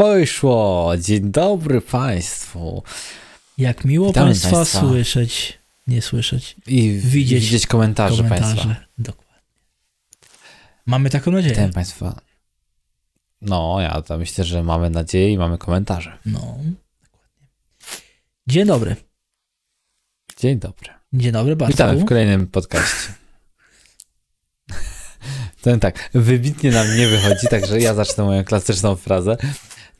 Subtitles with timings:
[0.00, 0.92] Poszło!
[0.98, 2.82] Dzień dobry Państwu.
[3.58, 4.80] Jak miło Witamy Państwa, państwa.
[4.80, 8.54] słyszeć, nie słyszeć, I Widzieć widzieć komentarze, komentarze.
[8.54, 8.86] Państwa.
[8.98, 9.42] Dokładnie.
[10.86, 11.54] Mamy taką nadzieję.
[11.54, 12.20] Witam Państwa.
[13.40, 16.18] No, ja to myślę, że mamy nadzieję i mamy komentarze.
[16.26, 16.40] No,
[17.02, 17.48] dokładnie.
[18.46, 18.96] Dzień dobry.
[20.38, 20.88] Dzień dobry.
[21.12, 21.72] Dzień dobry, Bartku.
[21.72, 23.12] Witamy w kolejnym podcaście.
[25.62, 29.36] Ten tak, wybitnie nam nie wychodzi, także ja zacznę moją klasyczną frazę.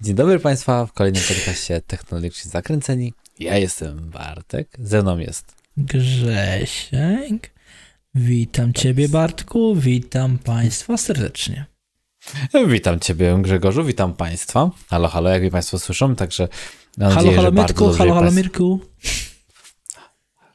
[0.02, 3.14] Dzień dobry Państwa w kolejnym podcaście Technologicznie Zakręceni.
[3.38, 7.50] Ja jestem Bartek, ze mną jest Grzesiek.
[8.14, 9.74] Witam Ciebie, Bartku.
[9.76, 11.66] Witam Państwa serdecznie.
[12.68, 14.70] Witam Ciebie, Grzegorzu, witam Państwa.
[14.88, 16.48] Halo, halo, jak mnie Państwo słyszą, także
[16.98, 17.92] mam Halo, nadzieję, halo, że Mirku.
[17.92, 18.80] Halo, halo, Mirku.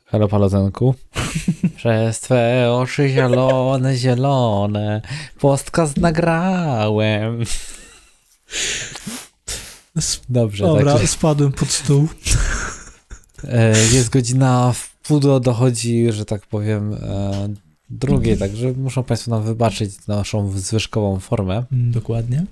[0.05, 0.96] Halo, palotenku.
[1.77, 5.02] Przez Twe oczy zielone, zielone,
[5.40, 7.43] podcast nagrałem.
[10.29, 12.07] Dobrze, Dobra, także spadłem pod stół.
[13.43, 17.48] e, jest godzina w pół do dochodzi, że tak powiem, e,
[17.90, 21.63] drugiej, także muszą Państwo nam wybaczyć naszą zwyżkową formę.
[21.71, 22.46] Dokładnie.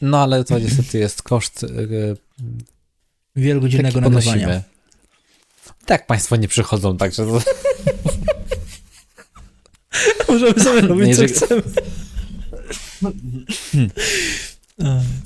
[0.00, 1.68] No ale to niestety jest koszt e,
[3.36, 4.62] Wielogodzinnego nagrywania.
[5.86, 7.40] Tak państwo nie przychodzą, także to...
[10.32, 11.62] Możemy sobie robić, Jeżeli- co chcemy.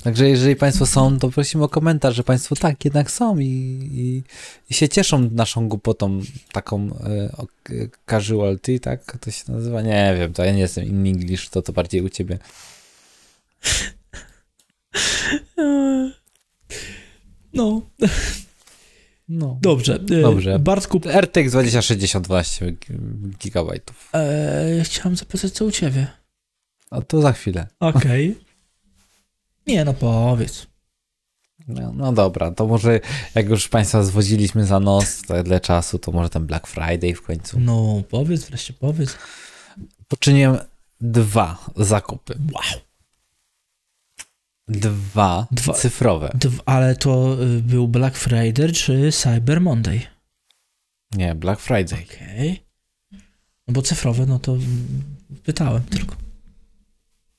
[0.03, 3.45] Także jeżeli państwo są, to prosimy o komentarz, że państwo tak jednak są i,
[3.93, 4.23] i,
[4.69, 6.89] i się cieszą naszą głupotą taką
[7.63, 7.73] k-
[8.09, 9.17] casualty, tak?
[9.17, 9.81] To się nazywa?
[9.81, 12.37] Nie wiem, to ja nie jestem in English, to to bardziej u ciebie.
[17.53, 17.81] No,
[19.29, 19.57] No.
[19.61, 19.95] dobrze.
[19.95, 20.59] E, Dobrze.
[20.59, 22.73] Bartku, RTX 2060 12
[23.39, 24.09] gigabajtów.
[24.13, 26.07] e, chciałem zapytać, co u ciebie.
[26.91, 27.67] A to za chwilę.
[27.79, 28.35] Okej.
[29.69, 30.67] Nie, no powiedz.
[31.67, 32.99] No, no dobra, to może
[33.35, 37.59] jak już państwa zwodziliśmy za nos tyle czasu, to może ten Black Friday w końcu.
[37.59, 39.17] No, powiedz, wreszcie powiedz.
[40.07, 40.57] Poczyniłem
[41.01, 42.37] dwa zakupy.
[42.53, 42.81] Wow.
[44.67, 46.31] Dwa, Dwa- cyfrowe.
[46.35, 50.01] Dw- ale to y, był Black Friday czy Cyber Monday?
[51.11, 52.03] Nie, Black Friday.
[52.03, 52.63] Okej.
[53.67, 55.03] No bo cyfrowe, no to mm,
[55.43, 56.15] pytałem tylko.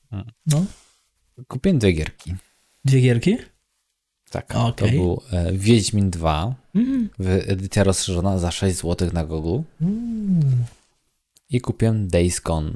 [0.09, 0.31] Hmm.
[0.45, 0.65] No,
[1.47, 2.35] Kupiłem dwie gierki.
[2.85, 3.37] dwie gierki?
[4.29, 4.55] Tak.
[4.55, 4.89] Okej.
[4.89, 7.09] To był e, Wiedźmin 2, Mm.
[7.47, 9.63] edycja rozszerzona za 6 zł na Google.
[9.81, 10.65] Mm.
[11.49, 12.71] I kupiłem Days Gone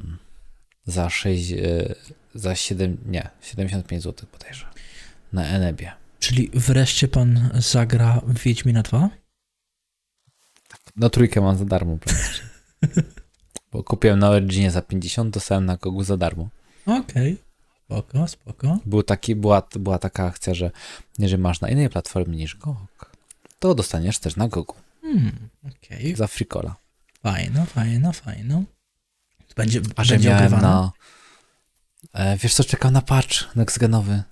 [0.86, 1.94] za 6, e,
[2.34, 4.66] za 7, nie, 75 zł bodajże.
[5.32, 5.92] Na Enebie.
[6.18, 9.10] Czyli wreszcie pan zagra Wiedźmina 2?
[10.96, 11.98] No trójkę mam za darmo.
[13.72, 16.48] Bo kupiłem na Originie za 50, dostałem na Google za darmo.
[16.86, 17.36] Okej.
[17.86, 18.78] Spoko, spoko.
[18.86, 20.70] Był taki, była, była taka akcja, że
[21.18, 23.10] jeżeli masz na innej platformie niż GOG,
[23.58, 26.16] to dostaniesz też na Google Hmm, okej.
[26.16, 26.76] za Fricola.
[27.22, 28.62] Fajno, fajno, fajno.
[29.56, 30.68] Będzie, A że będzie miałem ogrywane?
[30.68, 30.92] na...
[32.12, 34.22] E, wiesz co, czekam na patch nextgenowy.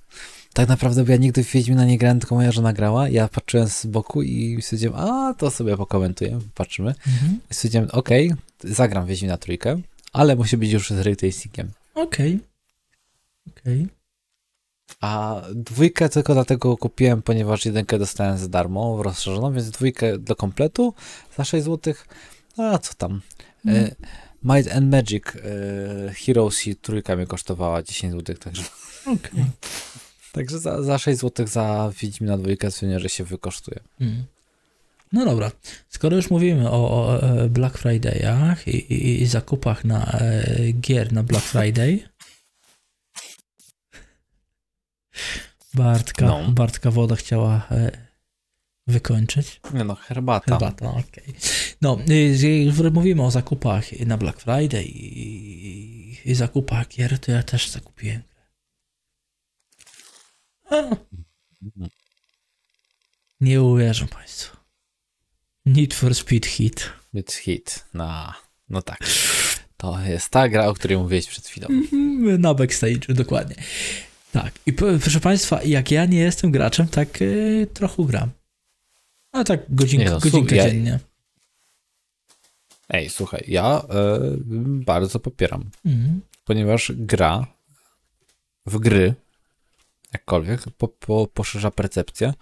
[0.52, 3.08] Tak naprawdę, bo ja nigdy w Wiedźmina nie grałem, tylko moja żona grała.
[3.08, 6.94] Ja patrzyłem z boku i stwierdziłem, a to sobie pokomentuję, patrzymy.
[7.06, 7.40] Mhm.
[7.50, 8.32] I stwierdziłem, okej,
[8.64, 9.80] zagram Wiedźmina trójkę,
[10.12, 11.70] ale musi być już z ray tracingiem.
[11.94, 12.40] Okej.
[13.50, 13.88] Okej.
[15.00, 20.94] A dwójkę tylko dlatego kupiłem, ponieważ jedynkę dostałem za darmo, rozszerzoną, więc dwójkę do kompletu
[21.36, 21.94] za 6 zł.
[22.56, 23.20] A co tam?
[23.64, 23.84] Mm.
[23.84, 23.94] E,
[24.42, 28.62] Might and Magic e, Heroes i trójka mnie kosztowała 10 zł, także,
[29.06, 29.44] Okej.
[30.32, 33.80] także za, za 6 zł za Wiedźmina dwójkę stwierdziłem, że się wykosztuje.
[34.00, 34.24] Mm.
[35.12, 35.50] No dobra,
[35.88, 41.12] skoro już mówimy o, o e, Black Fridayach i, i, i zakupach na e, gier
[41.12, 42.02] na Black Friday.
[45.74, 46.50] Bartka, No.
[46.50, 47.90] Bartka woda chciała e,
[48.86, 49.60] wykończyć.
[49.74, 50.58] Nie no, herbata.
[50.58, 51.34] Herbata, okej.
[51.82, 57.42] No, y, jeżeli mówimy o zakupach na Black Friday i, i, zakupach gier, to ja
[57.42, 58.22] też zakupiłem.
[60.70, 60.82] A.
[63.40, 64.56] Nie uwierzą Państwo.
[65.66, 66.92] Need for Speed Hit.
[67.14, 67.84] It's hit.
[67.94, 68.32] No,
[68.68, 68.98] no tak.
[69.76, 71.68] To jest ta gra, o której mówiłeś przed chwilą.
[71.68, 73.56] Mhm, Na backstage, dokładnie.
[74.34, 74.52] Tak.
[74.66, 78.30] I proszę Państwa, jak ja nie jestem graczem, tak y, trochę gram.
[79.32, 80.98] A tak godzinkę, Nie no, ja- dziennie.
[82.88, 84.20] Ej, słuchaj, ja e,
[84.84, 85.70] bardzo popieram.
[85.86, 86.20] Mhm.
[86.44, 87.46] ponieważ gra
[88.66, 89.14] w gry,
[90.12, 92.34] jakkolwiek, po, po, poszerza percepcję,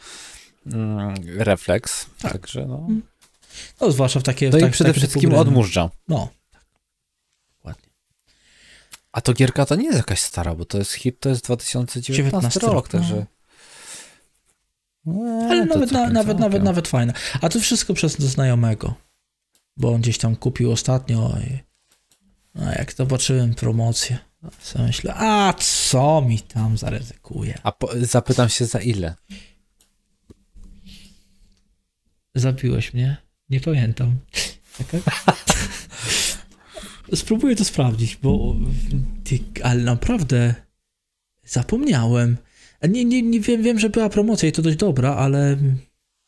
[0.67, 2.33] mm, refleks, Tak.
[2.33, 2.89] także no.
[3.81, 4.51] No, zwłaszcza w takie...
[4.51, 5.43] No w i tak, przede takie typu wszystkim gry, no.
[5.43, 5.91] odmurza.
[6.09, 6.29] No.
[9.13, 12.23] A to gierka to nie jest jakaś stara, bo to jest hit, to jest 2019
[12.41, 13.27] 19 rok, rok, także
[15.05, 16.41] No, Ale nawet, na, nawet, całkiem.
[16.41, 17.13] nawet, nawet fajne.
[17.41, 18.95] A to wszystko przez znajomego.
[19.77, 21.59] Bo on gdzieś tam kupił ostatnio i
[22.61, 24.19] a jak zobaczyłem promocję,
[24.73, 27.59] to myślę, a co mi tam zaryzykuje.
[27.63, 29.15] A po, zapytam się za ile?
[32.35, 33.17] Zabiłeś mnie?
[33.51, 34.19] Nie pamiętam.
[37.15, 38.57] Spróbuję to sprawdzić, bo
[39.63, 40.55] ale naprawdę
[41.45, 42.37] zapomniałem.
[42.89, 45.57] Nie, nie, nie wiem, wiem, że była promocja i to dość dobra, ale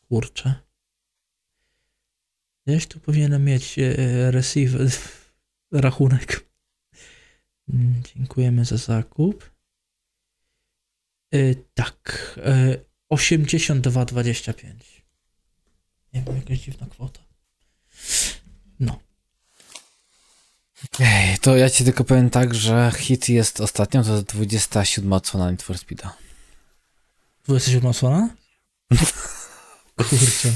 [0.09, 0.55] kurczę.
[2.67, 4.75] Gdzieś tu powinienem mieć e, receive,
[5.71, 6.45] rachunek.
[7.69, 9.51] Mm, Dziękujemy za zakup.
[11.31, 12.77] E, tak, e,
[13.09, 14.73] 82,25.
[16.13, 17.19] Nie wiem, jakaś dziwna kwota.
[18.79, 18.99] No.
[20.99, 25.51] Ej, to ja ci tylko powiem tak, że hit jest ostatnią, to jest 27 odsłona
[25.51, 26.09] Need for Speed'a.
[27.45, 28.29] 27 odsłona?
[30.09, 30.53] Kurczę.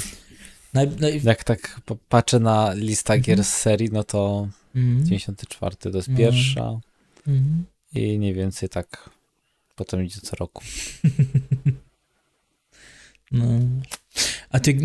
[0.73, 3.23] Naj, naj, Jak tak patrzę na lista Mhm.
[3.23, 6.17] gier z serii, no to mm, 94 to jest No.
[6.17, 6.79] pierwsza
[7.27, 7.65] mm.
[7.93, 9.09] i mniej więcej tak
[9.75, 10.63] potem idzie co roku.
[13.31, 13.45] No.
[14.51, 14.77] A ty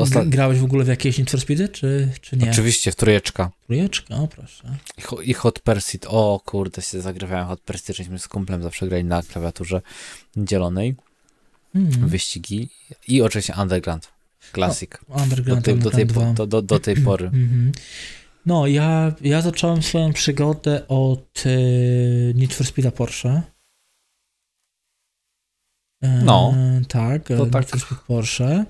[0.00, 2.50] ostat- grałeś w ogóle w jakieś Need for Speedy, czy, czy nie?
[2.50, 3.50] Oczywiście w trójeczka.
[3.66, 4.76] Trójeczka, o proszę.
[4.98, 6.06] I, Ho- I Hot Pursuit.
[6.08, 9.82] O kurde, się zagrywałem Hot Pursuit, żeśmy z kumplem zawsze grali na klawiaturze
[10.36, 10.96] dzielonej.
[11.74, 12.08] Mm.
[12.08, 12.68] Wyścigi.
[13.08, 14.08] I oczywiście Underground.
[14.54, 14.90] Classic.
[15.08, 16.46] Do Underground, tej, do, tej, Underground po- 2.
[16.46, 17.26] do, do, do tej pory.
[17.34, 17.72] Mhm.
[18.46, 21.50] No, ja, ja zacząłem swoją przygodę od e,
[22.34, 23.42] Need for Speeda Porsche.
[26.02, 26.54] E, No.
[26.88, 27.68] Tak, To to Need tak.
[27.68, 28.64] for Speed Porsche.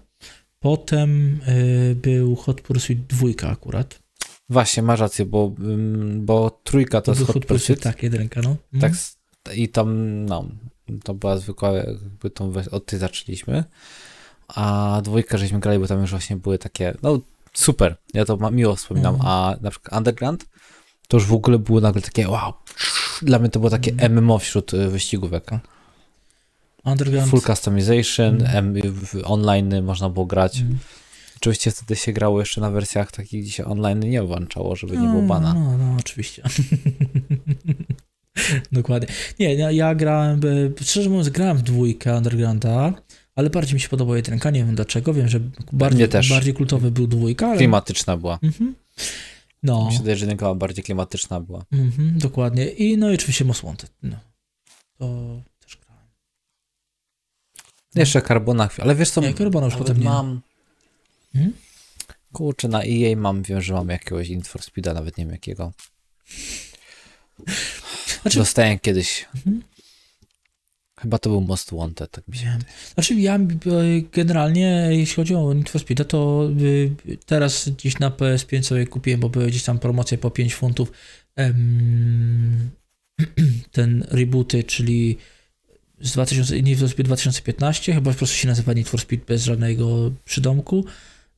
[0.61, 3.99] Potem e, był Hot Pursuit 2 akurat.
[4.49, 5.53] Właśnie, masz rację, bo,
[6.17, 7.81] bo trójka to był jest Hot Pursuit.
[7.83, 8.57] tak, jedynka, no.
[8.75, 8.93] Mhm.
[8.93, 10.45] Tak, i tam, no,
[11.05, 13.65] to była zwykła, jakby tą, od tej zaczęliśmy.
[14.49, 17.21] A dwójkę żeśmy grali, bo tam już właśnie były takie, no
[17.53, 19.31] super, ja to miło wspominam, Mhm.
[19.33, 20.47] a na przykład Underground
[21.09, 22.53] to już w ogóle było nagle takie wow,
[23.23, 24.09] dla mnie to było takie.
[24.09, 25.51] MMO wśród y, wyścigówek.
[26.85, 27.31] Underground.
[27.31, 28.47] Full customization.
[28.47, 30.61] M, w online można było grać.
[30.61, 30.79] Mhm.
[31.37, 35.09] Oczywiście wtedy się grało jeszcze na wersjach takich, gdzie się online nie włączało, żeby nie
[35.09, 35.55] było bana.
[35.55, 36.43] No, no, oczywiście.
[38.73, 39.09] Dokładnie.
[39.39, 40.41] Nie, ja, ja grałem,
[40.81, 42.93] e, szczerze mówiąc, grałem w dwójkę Undergrounda,
[43.35, 45.41] ale bardziej mi się podobała jedynka, nie wiem dlaczego, wiem, że
[45.73, 47.57] bardziej, bardziej kultowy był dwójka, ale...
[47.57, 48.39] Klimatyczna była.
[48.43, 48.75] Mhm.
[49.63, 51.65] No, Mi się wydaje, że jedynka bardziej klimatyczna była.
[51.73, 52.67] mhm, dokładnie.
[52.69, 53.93] I no i oczywiście Most Wanted.
[54.03, 54.17] No.
[54.99, 55.43] To.
[57.95, 60.05] Jeszcze Carbona, ale wiesz co, Nie, Carbona już potem nie.
[60.05, 60.41] mam,
[61.33, 61.53] Hmm?
[62.33, 65.73] kurczę, na EA mam, wiem, że mam jakiegoś Need for Speeda, nawet nie wiem jakiego.
[68.23, 69.63] Znaczy- Dostałem kiedyś, Mhm.
[71.01, 72.59] chyba to był Most Wanted, tak mi się.
[72.95, 73.41] Znaczy ja e,
[74.13, 76.91] generalnie, jeśli chodzi o Need for Speed, to y,
[77.27, 80.93] teraz gdzieś na PS5 sobie kupiłem, bo były gdzieś tam promocje po 5 funtów
[83.73, 85.17] ten rebooty, czyli
[86.01, 89.45] z 2000, Need for Speed 2015, chyba po prostu się nazywa Need for Speed bez
[89.45, 90.85] żadnego przydomku.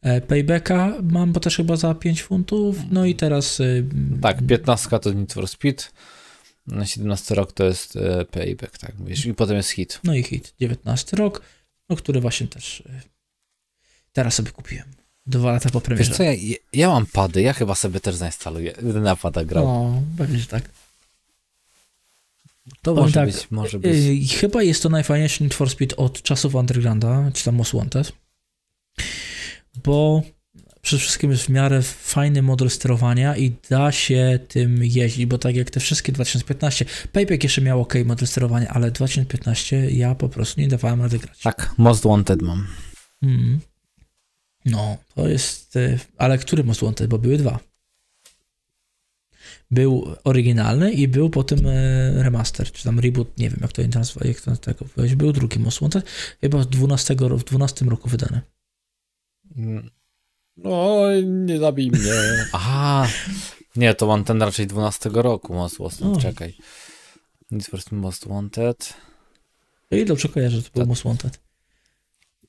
[0.02, 3.84] E, Paybacka mam bo też chyba za 5 funtów, no i teraz y,
[4.22, 5.84] Tak, 15 to Need for Speed,
[6.66, 10.00] na 17 rok to jest e, Payback, tak mówisz, i potem jest hit.
[10.04, 11.42] no i hit 19 rok,
[11.88, 12.82] no który właśnie też
[14.12, 14.88] teraz sobie kupiłem.
[15.26, 16.14] Dwa lata po Wiesz premierze.
[16.14, 16.32] co, ja,
[16.72, 19.64] ja mam pady, ja chyba sobie też zainstaluję, będę na pada grał.
[19.64, 20.70] No, pewnie, że tak.
[22.82, 23.96] To powiem może tak, być, może być.
[23.96, 28.12] Yy, chyba jest to najfajniejszy Need for Speed od czasów Undergrounda, czy tam Most Wanted,
[29.84, 30.22] bo
[30.82, 35.56] przede wszystkim jest w miarę fajny model sterowania i da się tym jeździć, bo tak
[35.56, 40.60] jak te wszystkie 2015, Payback jeszcze miał ok model sterowania, ale 2015 ja po prostu
[40.60, 41.40] nie dawałem rady grać.
[41.40, 42.66] Tak, Most Wanted mam.
[43.22, 43.60] Mm.
[44.64, 45.76] No, to jest.
[45.76, 47.06] e, Ale który Most Wanted?
[47.06, 47.58] Bo były dwa.
[49.72, 54.20] Był oryginalny i był potem e, remaster, czy tam reboot, nie wiem jak to nazwa,
[54.24, 55.16] jak to tego powiedzieć.
[55.16, 56.10] Był drugi Most Wanted,
[56.40, 58.40] chyba w 12, ro- w 12 roku wydany.
[59.56, 59.90] Mm.
[60.56, 62.12] No, nie zabij mnie.
[62.52, 63.08] Aha.
[63.76, 66.02] Nie, to mam ten raczej 12 roku Most Wanted.
[66.02, 66.16] O.
[66.20, 66.54] Czekaj.
[67.50, 68.94] Need for Speed Most Wanted.
[69.90, 70.88] I dobrze kojarzę, że to był Tak.
[70.88, 71.40] Most Wanted.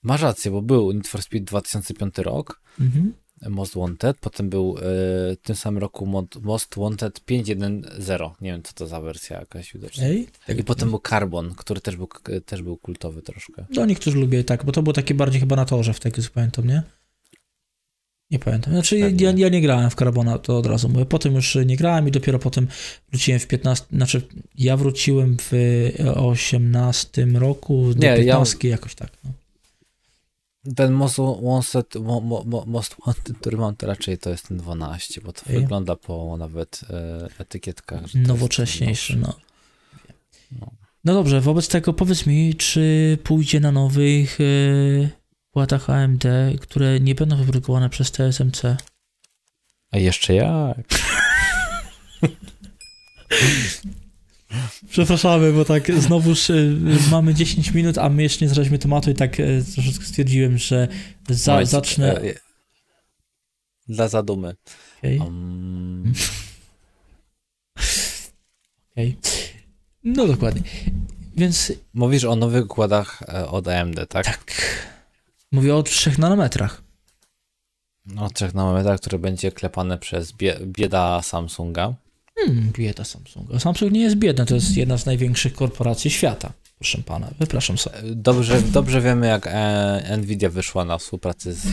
[0.03, 3.13] Masz rację, bo był Need for Speed 2005 rok, Mhm.
[3.49, 6.05] Most Wanted, potem był e, w tym samym roku
[6.41, 8.31] Most Wanted 5.1.0.
[8.41, 10.03] Nie wiem, co to za wersja jakaś widoczna.
[10.03, 12.07] Ej, I potem był Carbon, który też był,
[12.45, 13.65] też był kultowy troszkę.
[13.69, 16.29] No niektórzy lubię tak, bo to było takie bardziej chyba na torze w tego, co
[16.33, 16.83] pamiętam, nie?
[18.31, 18.73] Nie pamiętam.
[18.73, 19.25] Znaczy ja, Pewnie.
[19.25, 21.05] ja, ja nie grałem w Carbona, to od razu mówię.
[21.05, 22.67] Potem już nie grałem i dopiero potem
[23.09, 24.21] wróciłem w 15, znaczy
[24.57, 25.51] ja wróciłem w
[26.15, 29.09] 18 roku, do Nie, ja- 15 jakoś tak.
[29.23, 29.31] No.
[30.75, 34.57] Ten most wanted, mo, mo, mo, most wanted, który mam, to raczej to jest ten
[34.57, 38.15] 12, bo to wygląda po nawet e, etykietkach.
[38.15, 39.33] Nowocześniejszy, no.
[40.59, 40.71] No.
[41.05, 44.43] No dobrze, wobec tego powiedz mi, czy pójdzie na nowych e,
[45.51, 46.23] płatach AMD,
[46.61, 48.61] które nie będą wyprodukowane przez TSMC?
[49.91, 50.77] A jeszcze jak?
[54.89, 56.53] Przepraszamy, bo tak znowuż e,
[57.11, 60.87] mamy 10 minut, a my jeszcze nie zaczęliśmy tematu i tak e, troszeczkę stwierdziłem, że
[61.29, 62.21] za, Moment, zacznę...
[62.21, 62.33] e,
[63.87, 64.55] Dla zadumy.
[64.99, 66.13] Okej, Um,
[68.91, 69.17] okej.
[70.03, 70.61] No dokładnie.
[71.37, 74.25] Więc mówisz o nowych układach od AMD, tak?
[74.25, 74.53] tak,
[75.51, 76.81] mówię o 3 nanometrach.
[78.05, 81.93] No, trzech nanometrach, które będzie klepane przez bie, bieda Samsunga.
[82.39, 83.59] Hmm, bieda Samsunga.
[83.59, 86.53] Samsung nie jest biedny, to jest jedna z największych korporacji świata.
[86.83, 87.95] Proszę pana, wypraszam sobie.
[88.03, 91.69] Dobrze, dobrze wiemy, jak e, Nvidia wyszła na współpracę z, e,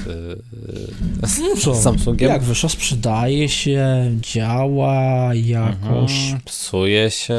[1.23, 2.29] No e, co, z Samsungiem.
[2.29, 6.13] Jak wyszło, sprzedaje się, działa jakoś.
[6.13, 7.39] Mhm, psuje się,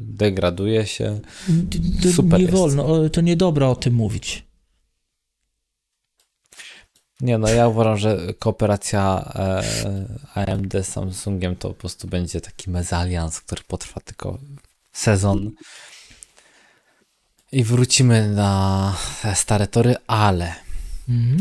[0.00, 1.20] degraduje się.
[2.12, 2.56] Super nie jest.
[2.56, 4.45] wolno, to niedobre o tym mówić.
[7.20, 9.62] Nie, no ja uważam, że kooperacja e,
[10.34, 14.38] AMD z Samsungiem to po prostu będzie taki mezalians, który potrwa tylko
[14.92, 15.50] sezon.
[17.52, 18.96] I wrócimy na
[19.34, 20.66] stare tory, ale
[21.08, 21.38] Mhm.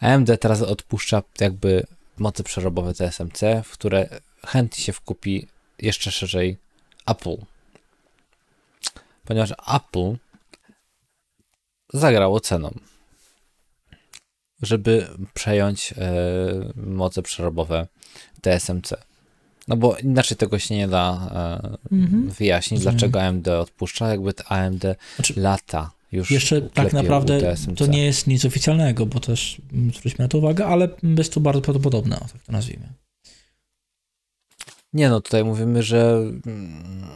[0.00, 1.86] AMD teraz odpuszcza jakby
[2.18, 4.08] moce przerobowe TSMC, w które
[4.46, 6.56] chętnie się wkupi jeszcze szerzej
[7.06, 7.36] Apple.
[9.24, 10.16] Ponieważ Apple
[11.92, 12.78] zagrało ceną,
[14.62, 16.12] żeby przejąć e,
[16.76, 17.86] moce przerobowe
[18.40, 18.94] TSMC.
[19.68, 21.30] No bo inaczej tego się nie da
[21.92, 22.30] e, Mhm.
[22.30, 22.96] wyjaśnić, Rozumiem.
[22.98, 24.84] dlaczego AMD odpuszcza, jakby to AMD
[25.16, 30.24] Znaczy, lata już Jeszcze tak naprawdę to nie jest nic oficjalnego, bo też mm, zwróćmy
[30.24, 32.88] na to uwagę, ale jest to bardzo prawdopodobne, tak to nazwijmy.
[34.92, 36.12] Nie no, tutaj mówimy, że
[36.46, 37.06] mm,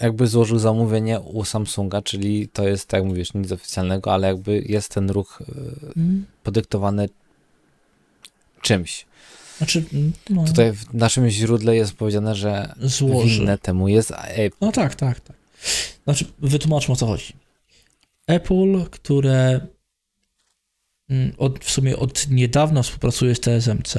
[0.00, 4.62] jakby złożył zamówienie u Samsunga, czyli to jest, tak jak mówisz, nic oficjalnego, ale jakby
[4.66, 5.52] jest ten ruch e,
[5.96, 6.24] Mm.
[6.42, 7.08] podyktowany
[8.62, 9.06] czymś.
[9.58, 13.28] Znaczy, mm, no, Tutaj w naszym źródle jest powiedziane, że złoży.
[13.38, 14.56] winne temu jest Apple.
[14.60, 15.36] No tak, tak, tak.
[16.04, 17.32] Znaczy, wytłumaczmy o co chodzi.
[18.26, 19.60] Apple, które
[21.10, 23.96] mm, od, w sumie od niedawna współpracuje z TSMC,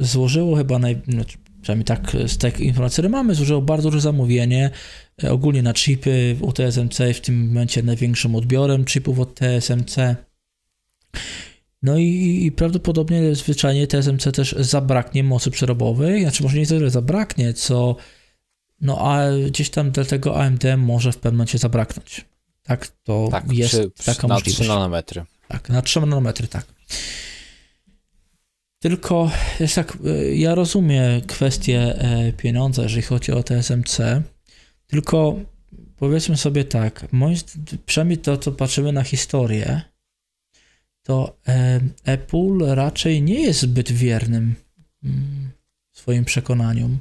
[0.00, 4.70] złożyło chyba, naj, znaczy, przynajmniej tak z tych informacji, które mamy, złożyło bardzo duże zamówienie
[5.24, 9.96] e, ogólnie na chipy u TSMC, w tym momencie największym odbiorem chipów od TSMC.
[11.82, 17.54] No i, i prawdopodobnie zwyczajnie TSMC też zabraknie mocy przerobowej, znaczy może nie tyle zabraknie,
[17.54, 17.96] co
[18.80, 22.24] no a gdzieś tam dlatego AMD może w pewnym momencie zabraknąć.
[22.62, 24.60] Tak, to Tak, jest przy, przy, taka na możliwość.
[24.60, 25.24] 3 nanometry.
[25.48, 26.66] Tak, na 3 nanometry, tak.
[28.86, 34.00] Tylko jest tak, y, ja rozumiem kwestię e, pieniądza, jeżeli chodzi o TSMC,
[34.86, 35.36] tylko
[35.96, 37.36] powiedzmy sobie tak, moim,
[37.86, 39.80] przynajmniej to, co patrzymy na historię,
[41.02, 44.54] to e, Apple raczej nie jest zbyt wiernym
[45.04, 45.50] mm,
[45.92, 46.98] swoim przekonaniom,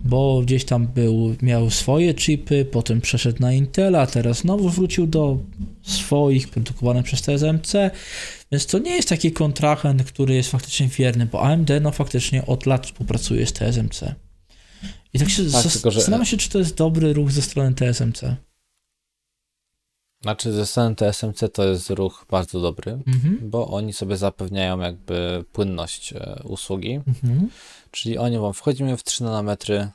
[0.00, 5.38] bo gdzieś tam był, miał swoje chipy, potem przeszedł na Intela, teraz znowu wrócił do
[5.82, 7.72] swoich produkowanych przez TSMC,
[8.52, 12.66] więc to nie jest taki kontrahent, który jest faktycznie wierny, bo AMD no faktycznie od
[12.66, 14.14] lat współpracuje z TSMC.
[15.14, 17.42] I tak się Tak, zas- tylko że- zastanawiam się, czy to jest dobry ruch ze
[17.42, 18.36] strony TSMC.
[20.26, 23.38] Znaczy ze strony TSMC to jest ruch bardzo dobry, Mhm.
[23.42, 27.48] bo oni sobie zapewniają jakby płynność e, usługi, Mhm.
[27.90, 29.88] czyli oni wam wchodzimy w 3 nanometry,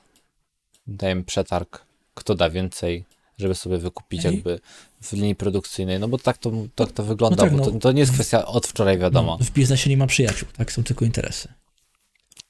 [0.88, 1.82] dajemy przetarg,
[2.14, 3.06] kto da więcej,
[3.38, 4.34] żeby sobie wykupić Ej.
[4.36, 4.60] jakby
[5.02, 7.66] w linii produkcyjnej, no bo tak to, tak to wygląda, tak, bo no.
[7.66, 10.72] to, to nie jest kwestia od wczoraj wiadomo, No, w biznesie nie ma przyjaciół, tak?
[10.72, 11.48] Są tylko interesy.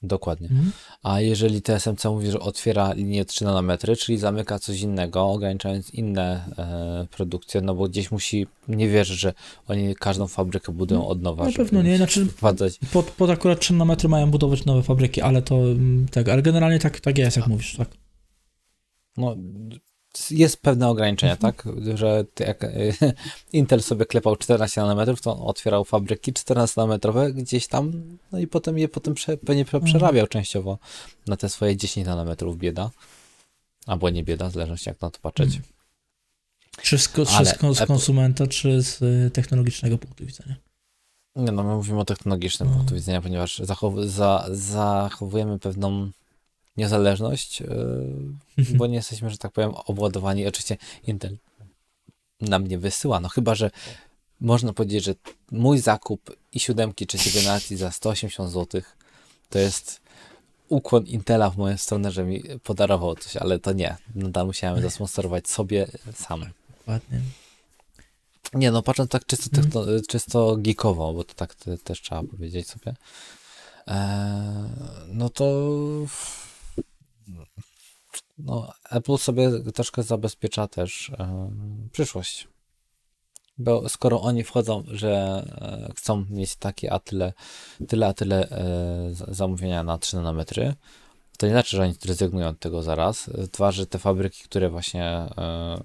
[0.02, 0.48] Dokładnie.
[0.48, 0.72] Mhm.
[1.02, 6.44] A jeżeli TSMC mówi, że otwiera linię 3 nanometry, czyli zamyka coś innego, ograniczając inne
[6.58, 9.34] e, produkcje, no bo gdzieś musi, nie wierzę, że
[9.68, 11.44] oni każdą fabrykę budują od nowa.
[11.44, 12.26] Na pewno nie, znaczy
[12.92, 16.78] pod, pod akurat 3 nanometry mają budować nowe fabryki, ale to mm, tak, ale generalnie
[16.78, 17.88] tak, tak jest, jak mówisz, tak.
[19.16, 19.36] No,
[20.30, 21.52] jest pewne ograniczenia, Mhm.
[21.54, 21.68] tak?
[21.98, 22.70] Że jak e,
[23.52, 27.92] Intel sobie klepał 14 nanometrów, to on otwierał fabryki 14 nanometrowe gdzieś tam,
[28.32, 29.84] no i potem je potem prze, pewnie Mhm.
[29.84, 30.78] przerabiał częściowo
[31.26, 32.90] na te swoje 10 nanometrów bieda.
[33.86, 35.46] Albo nie bieda, w zależności jak na to patrzeć.
[35.56, 35.64] Mhm.
[36.82, 40.56] Czy z, ko- czy Ale z, z konsumenta, czy z y, technologicznego punktu widzenia.
[41.36, 42.74] Nie no, my mówimy o technologicznym No.
[42.74, 46.10] punktu widzenia, ponieważ zachow- za, zachowujemy pewną
[46.76, 50.46] niezależność, yy, bo nie jesteśmy, że tak powiem, obładowani.
[50.46, 50.76] Oczywiście
[51.06, 51.36] Intel
[52.40, 53.20] nam nie wysyła.
[53.20, 53.70] No chyba, że
[54.40, 55.14] można powiedzieć, że
[55.50, 58.82] mój zakup i siódemki trzeciej generacji za 180 zł
[59.50, 60.00] to jest
[60.68, 63.96] ukłon Intela w moją stronę, że mi podarował coś, ale to nie.
[64.14, 66.44] Nadal musiałem zasponsorować sobie sam.
[66.86, 67.20] Ładnie.
[68.54, 72.68] Nie, no patrząc tak czysto, techno, czysto geekowo, bo to tak te, też trzeba powiedzieć
[72.68, 72.94] sobie,
[73.88, 74.68] e,
[75.08, 75.64] no to
[78.38, 81.12] no, Apple sobie troszkę zabezpiecza też
[81.92, 82.48] przyszłość.
[83.58, 87.32] Bo skoro oni wchodzą, że e, chcą mieć takie a tyle,
[87.88, 90.74] tyle a tyle e, zamówienia na 3 nanometry,
[91.38, 93.30] to nie znaczy, że oni zrezygnują od tego zaraz.
[93.52, 95.28] Dwa, że te fabryki, które właśnie, e,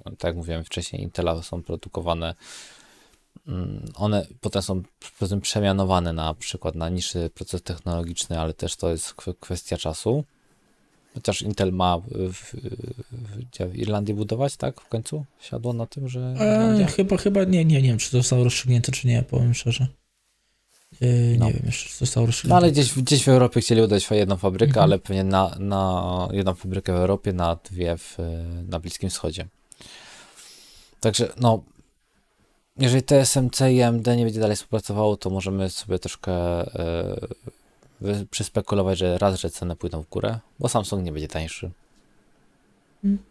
[0.04, 2.36] tak jak mówiłem wcześniej, Intela są produkowane,
[3.48, 4.82] mm, one potem są
[5.42, 10.24] przemianowane na przykład na niższy proces technologiczny, ale też to jest kwestia czasu.
[11.18, 12.54] Chociaż Intel ma w,
[13.60, 14.82] w, Irlandii budować, tak?
[14.82, 16.36] W końcu siadło na tym, że.
[16.40, 19.88] E, chyba, chyba nie, nie, nie wiem, czy to zostało rozstrzygnięte, czy nie, powiem szczerze.
[21.02, 21.46] Yy, no.
[21.46, 22.54] Nie wiem jeszcze, czy zostało rozstrzygnięte.
[22.54, 24.84] No ale gdzieś, gdzieś w Europie chcieli udać jedną fabrykę, mhm.
[24.84, 28.18] ale pewnie na, na jedną fabrykę w Europie, na dwie w,
[28.68, 29.48] na Bliskim Wschodzie.
[31.00, 31.64] Także no,
[32.80, 37.28] jeżeli TSMC i AMD nie będzie dalej współpracowało, to możemy sobie troszkę yy,
[38.32, 41.72] przyspekulować, że raz, że ceny pójdą w górę, bo Samsung nie będzie tańszy.
[43.02, 43.24] Hmm.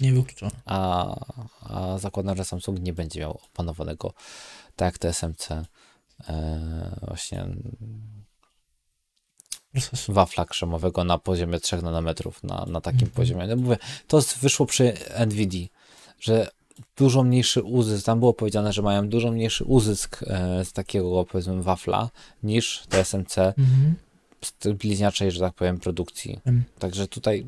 [0.00, 0.52] Nie wykluczone.
[0.64, 1.14] A,
[1.60, 4.12] a zakładam, że Samsung nie będzie miał opanowanego
[4.76, 5.64] tak jak TSMC e,
[7.08, 7.46] właśnie
[10.08, 13.14] wafla krzemowego na poziomie 3 nanometrów, na, na takim -hmm.
[13.14, 13.46] poziomie.
[13.46, 14.92] No mówię, to wyszło przy
[15.26, 15.68] NVIDIA,
[16.20, 16.50] że
[16.96, 21.62] dużo mniejszy uzysk, tam było powiedziane, że mają dużo mniejszy uzysk e, z takiego powiedzmy
[21.62, 22.10] wafla
[22.42, 23.92] niż TSMC -hmm.
[24.40, 26.40] z bliźniaczej, że tak powiem, produkcji.
[26.78, 27.46] Także tutaj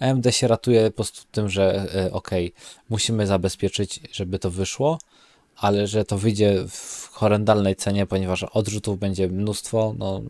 [0.00, 2.30] AMD się ratuje po prostu tym, że e, ok,
[2.88, 4.98] musimy zabezpieczyć, żeby to wyszło,
[5.56, 10.22] ale że to wyjdzie w horrendalnej cenie, ponieważ odrzutów będzie mnóstwo, no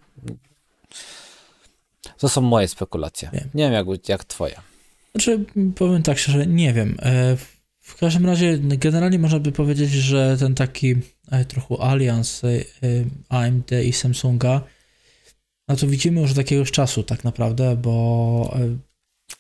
[2.19, 3.31] to są moje spekulacje.
[3.33, 3.49] Wiem.
[3.55, 4.61] Nie wiem, jak, jak twoje.
[5.13, 5.45] Znaczy,
[5.77, 6.97] powiem tak szczerze, nie wiem.
[7.87, 10.95] E, w każdym razie, generalnie można by powiedzieć, że ten taki
[11.31, 12.49] e, trochę alians e,
[13.29, 14.61] AMD i Samsunga,
[15.69, 18.57] no to widzimy już od jakiegoś czasu tak naprawdę, bo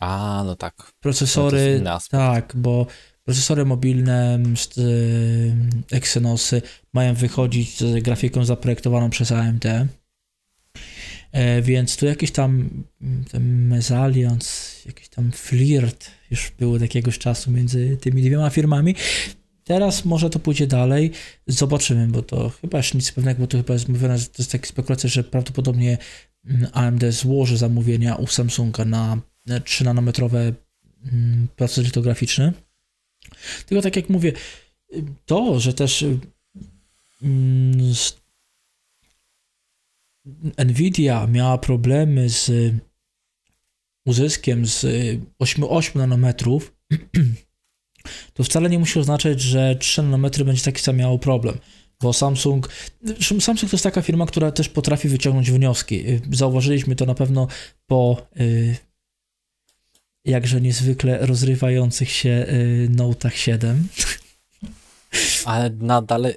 [0.00, 0.92] a, no tak.
[1.00, 2.86] Procesory, no tak, bo
[3.24, 4.38] procesory mobilne,
[5.92, 9.64] Exynosy mają wychodzić z grafiką zaprojektowaną przez AMD.
[11.32, 12.70] E, więc tu jakiś tam
[13.40, 18.94] mezalians, jakiś tam flirt już był od jakiegoś czasu między tymi dwiema firmami.
[19.64, 21.10] Teraz może to pójdzie dalej,
[21.46, 24.52] zobaczymy, bo to chyba jeszcze nic pewnego, bo to chyba jest mówione, że to jest
[24.52, 25.98] taka spekulacja, że prawdopodobnie
[26.44, 30.52] mm, AMD złoży zamówienia u Samsunga na 3-nanometrowe
[31.12, 32.52] mm, procesor litograficzny.
[33.66, 34.32] Tylko tak jak mówię,
[35.26, 36.04] to, że też
[37.22, 37.94] mm,
[40.66, 42.50] Nvidia miała problemy z
[44.06, 44.86] uzyskiem z
[45.38, 46.74] 8, 8 nanometrów,
[48.34, 51.58] to wcale nie musi oznaczać, że 3 nanometry będzie taki sam miał problem.
[52.00, 52.68] Bo Samsung,
[53.40, 56.04] Samsung to jest taka firma, która też potrafi wyciągnąć wnioski.
[56.32, 57.48] Zauważyliśmy to na pewno
[57.86, 58.76] po y,
[60.24, 63.88] jakże niezwykle rozrywających się y, Note'ach 7.
[65.44, 66.34] Ale nadal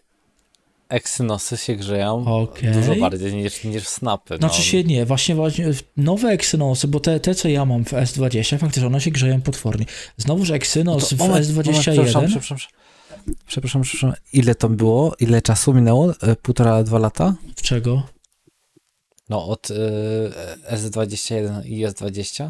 [0.90, 2.72] Exynosy się grzeją okay.
[2.72, 4.34] dużo bardziej niż, niż Snapy.
[4.34, 4.38] No.
[4.38, 5.66] Znaczy się nie, właśnie, właśnie
[5.98, 9.86] nowe Exynosy, bo te, te, co ja mam w S20, faktycznie one się grzeją potwornie.
[10.18, 11.56] Znowuż Exynos no w moment, S21...
[11.56, 12.58] Moment, przepraszam, przepraszam,
[13.46, 15.16] przepraszam, przepraszam, ile to było?
[15.20, 16.14] Ile czasu minęło?
[16.22, 17.36] E, półtora, dwa lata?
[17.56, 18.04] W czego?
[19.30, 19.74] No od y,
[20.72, 22.50] S21 i S20?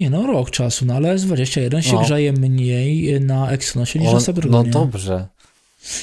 [0.00, 2.02] Nie no, rok czasu, no ale S21 się no.
[2.02, 4.56] grzeje mniej na Exynosie niż On, na Cybergunie.
[4.56, 5.28] No dobrze,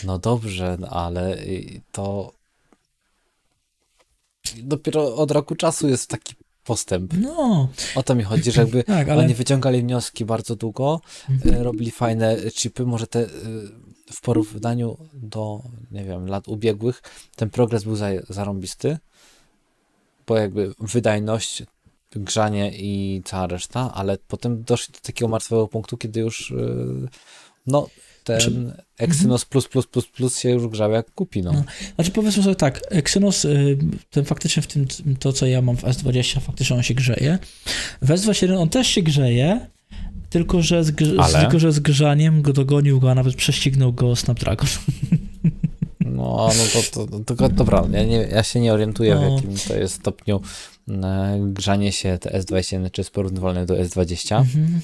[0.03, 1.37] no dobrze, ale
[1.91, 2.33] to
[4.57, 7.13] dopiero od roku czasu jest taki postęp.
[7.13, 7.69] No.
[7.95, 9.23] O to mi chodzi, że jakby tak, ale...
[9.23, 11.55] oni wyciągali wnioski bardzo długo, mhm.
[11.55, 13.27] E, robili fajne chipy, może te e,
[14.11, 15.61] w porównaniu do,
[15.91, 17.01] nie wiem, lat ubiegłych,
[17.35, 17.95] ten progres był
[18.29, 18.97] zarąbisty,
[20.27, 21.63] bo jakby wydajność
[22.11, 26.55] grzanie i cała reszta, ale potem doszli do takiego martwego punktu, kiedy już y,
[27.67, 27.87] no
[28.37, 31.51] ten znaczy, Exynos plus, plus, plus, plus się już grzał jak kupi, no.
[31.53, 31.63] no.
[31.95, 33.77] Znaczy powiedzmy sobie tak, Exynos, y,
[34.09, 34.87] ten faktycznie w tym,
[35.19, 37.39] to co ja mam w S20, faktycznie on się grzeje.
[38.01, 39.67] W S21 on też się grzeje,
[40.29, 41.41] tylko że z, ale...
[41.41, 44.69] tylko, że z grzaniem go dogonił go, a nawet prześcignął go Snapdragon.
[46.05, 49.21] No, no to, to, to, to dobra, ja, nie, ja się nie orientuję no.
[49.21, 50.41] w jakim to jest stopniu
[51.39, 54.37] grzanie się te S21 czy jest porównywalne do S20.
[54.37, 54.81] Mhm.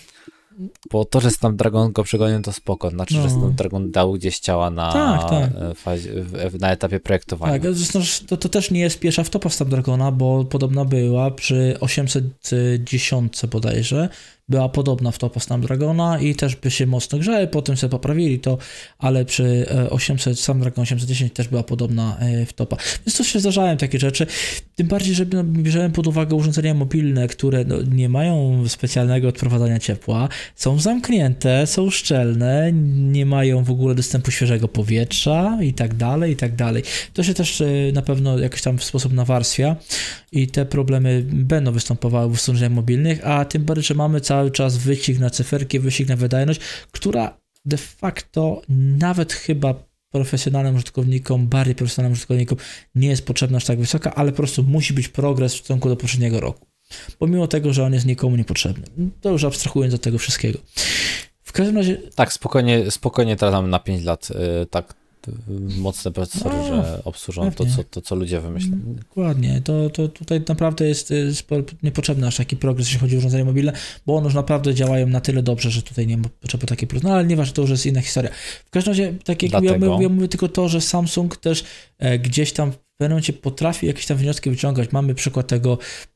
[0.91, 2.89] Bo to, że Snapdragon go przegonił, to spoko.
[2.89, 3.21] Znaczy, No.
[3.21, 5.49] że Snapdragon dał gdzieś ciała na, Tak, tak.
[5.61, 7.59] e, Fazie, w, na etapie projektowania.
[7.59, 13.41] Tak, zresztą to, to też nie jest pierwsza wtopa Snapdragona, bo podobna była przy 810
[13.51, 14.09] bodajże,
[14.49, 18.57] była podobna wtopa Snapdragona i też by się mocno grzały, potem sobie poprawili to,
[18.97, 22.77] ale przy e, 800, Snapdragon 810 też była podobna e, wtopa.
[23.05, 24.27] Więc to się zdarzają takie rzeczy,
[24.75, 29.79] tym bardziej, że no, bierzemy pod uwagę urządzenia mobilne, które no, nie mają specjalnego odprowadzania
[29.79, 36.31] ciepła, są zamknięte, są szczelne, nie mają w ogóle dostępu świeżego powietrza i tak dalej,
[36.31, 36.83] i tak dalej.
[37.13, 39.75] To się też e, na pewno jakoś tam w sposób nawarstwia
[40.31, 44.77] i te problemy będą występowały w urządzeniach mobilnych, a tym bardziej, że mamy cały czas
[44.77, 46.59] wyścig na cyferki, wyścig na wydajność,
[46.91, 48.61] która de facto
[48.97, 49.73] nawet chyba
[50.11, 52.57] profesjonalnym użytkownikom, bardziej profesjonalnym użytkownikom
[52.95, 55.95] nie jest potrzebna aż tak wysoka, ale po prostu musi być progres w stosunku do
[55.95, 56.67] poprzedniego roku.
[57.19, 58.85] Pomimo tego, że on jest nikomu niepotrzebny.
[59.21, 60.59] To już abstrahując od tego wszystkiego.
[61.43, 64.29] W każdym razie Tak, spokojnie, spokojnie teraz mamy na 5 lat
[64.63, 64.93] y, tak
[65.77, 68.77] mocne procesory, No, że obsłużą to co, to, co ludzie wymyślą.
[68.85, 71.33] Dokładnie, to, to tutaj naprawdę jest y,
[71.83, 73.73] niepotrzebny aż taki progres, jeśli chodzi o urządzenia mobilne,
[74.05, 77.03] bo one już naprawdę działają na tyle dobrze, że tutaj nie ma potrzeby takiej progres.
[77.03, 78.31] No ale nieważne, to już jest inna historia.
[78.65, 81.63] W każdym razie, tak jak ja, mówię, ja mówię tylko to, że Samsung też
[81.97, 84.91] e, gdzieś tam w pewnym momencie potrafi jakieś tam wnioski wyciągać.
[84.91, 86.14] Mamy przykład tego mm,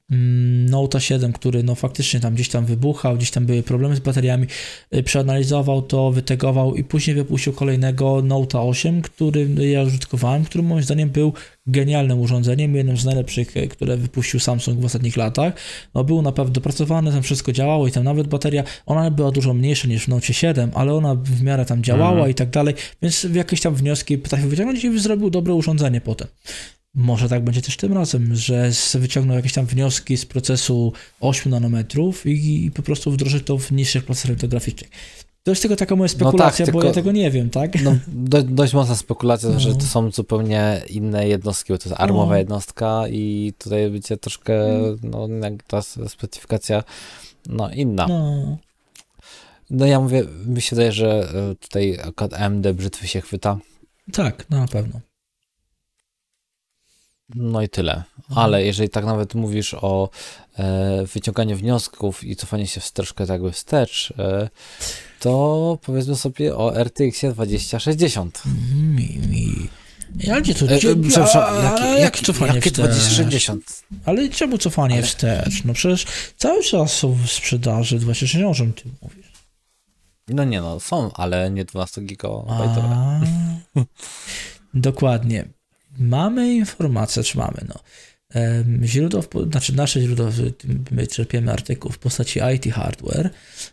[0.69, 4.47] Note 7, który no faktycznie tam gdzieś tam wybuchał, gdzieś tam były problemy z bateriami,
[4.95, 10.83] y, przeanalizował to, wytegował i później wypuścił kolejnego Note 8, który ja użytkowałem, który moim
[10.83, 11.33] zdaniem był
[11.67, 15.53] genialnym urządzeniem, jednym z najlepszych, e, które wypuścił Samsung w ostatnich latach.
[15.93, 19.87] No, był naprawdę dopracowany, tam wszystko działało i tam nawet bateria, ona była dużo mniejsza
[19.87, 22.31] niż w Note 7, ale ona w miarę tam działała Mhm.
[22.31, 26.27] i tak dalej, więc jakieś tam wnioski potrafił wyciągnąć i zrobił dobre urządzenie potem.
[26.95, 32.25] Może tak będzie też tym razem, że wyciągnął jakieś tam wnioski z procesu 8 nanometrów
[32.25, 34.89] i, i po prostu wdroży to w niższych procesorach graficznych.
[35.43, 37.83] To jest tylko taka moja spekulacja, bo tylko- ja tego nie wiem, tak?
[37.83, 39.59] No, do, dość mocna spekulacja, No.
[39.59, 42.37] że to są zupełnie inne jednostki, bo to jest armowa No.
[42.37, 44.53] jednostka i tutaj będzie troszkę
[45.03, 46.83] no, jak ta specyfikacja
[47.49, 48.07] no, inna.
[48.07, 48.57] No.
[49.69, 53.57] No, ja mówię, mi się wydaje, że e, tutaj akurat AMD brzytwy się chwyta,
[54.13, 54.99] tak, no na pewno.
[57.35, 57.93] No i tyle.
[57.93, 58.37] Mhm.
[58.45, 60.09] Ale jeżeli tak nawet mówisz o
[60.59, 64.49] e, wyciąganiu wniosków i cofanie się w troszkę tak jakby wstecz, e,
[65.19, 68.41] to powiedzmy sobie o RTX 2060.
[68.95, 69.69] Mi, mi.
[70.15, 70.65] Jakie to?
[70.65, 72.85] E, gdzie- przepraszam, a- jakie, a jakie, cofanie jakie wstecz?
[72.85, 73.83] 2060?
[74.05, 75.63] Ale czemu cofanie Ale- wstecz?
[75.65, 76.05] No przecież
[76.37, 79.31] cały czas są w sprzedaży 2060, o czym ty mówisz?
[80.27, 82.29] No nie no, są, ale nie 12 GB.
[82.49, 83.19] A,
[84.73, 85.45] Dokładnie.
[85.99, 87.79] Mamy informację, czy mamy, no.
[88.83, 90.29] Źródło, znaczy nasze źródło,
[90.91, 93.29] my czerpiemy artykuł w postaci IT Hardware,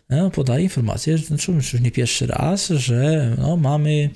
[0.09, 4.09] e, podaje informację, że znaczy już nie pierwszy raz, że no, mamy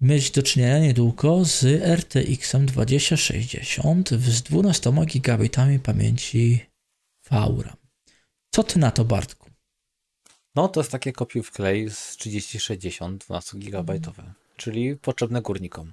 [0.00, 5.48] mieć do czynienia niedługo z RTX-em 2060 z 12 GB
[5.82, 6.66] pamięci
[7.30, 7.76] VRAM.
[8.50, 9.50] Co ty na to, Bartku?
[10.54, 13.98] No to jest takie kopiuj w klej z 3060 12 GB,
[14.56, 15.92] czyli potrzebne górnikom.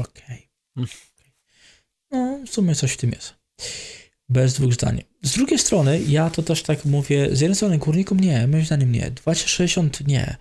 [0.00, 0.48] Okej.
[0.76, 0.88] Mm.
[2.10, 3.34] No, w sumie coś w tym jest.
[4.28, 5.02] Bez dwóch zdań.
[5.22, 8.92] Z drugiej strony, ja to też tak mówię, z jednej strony górnikom nie, moim zdaniem
[8.92, 10.36] nie, 2060 nie.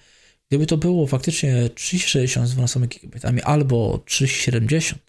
[0.50, 5.02] Gdyby to było faktycznie 3060 z 12 GB albo 3070,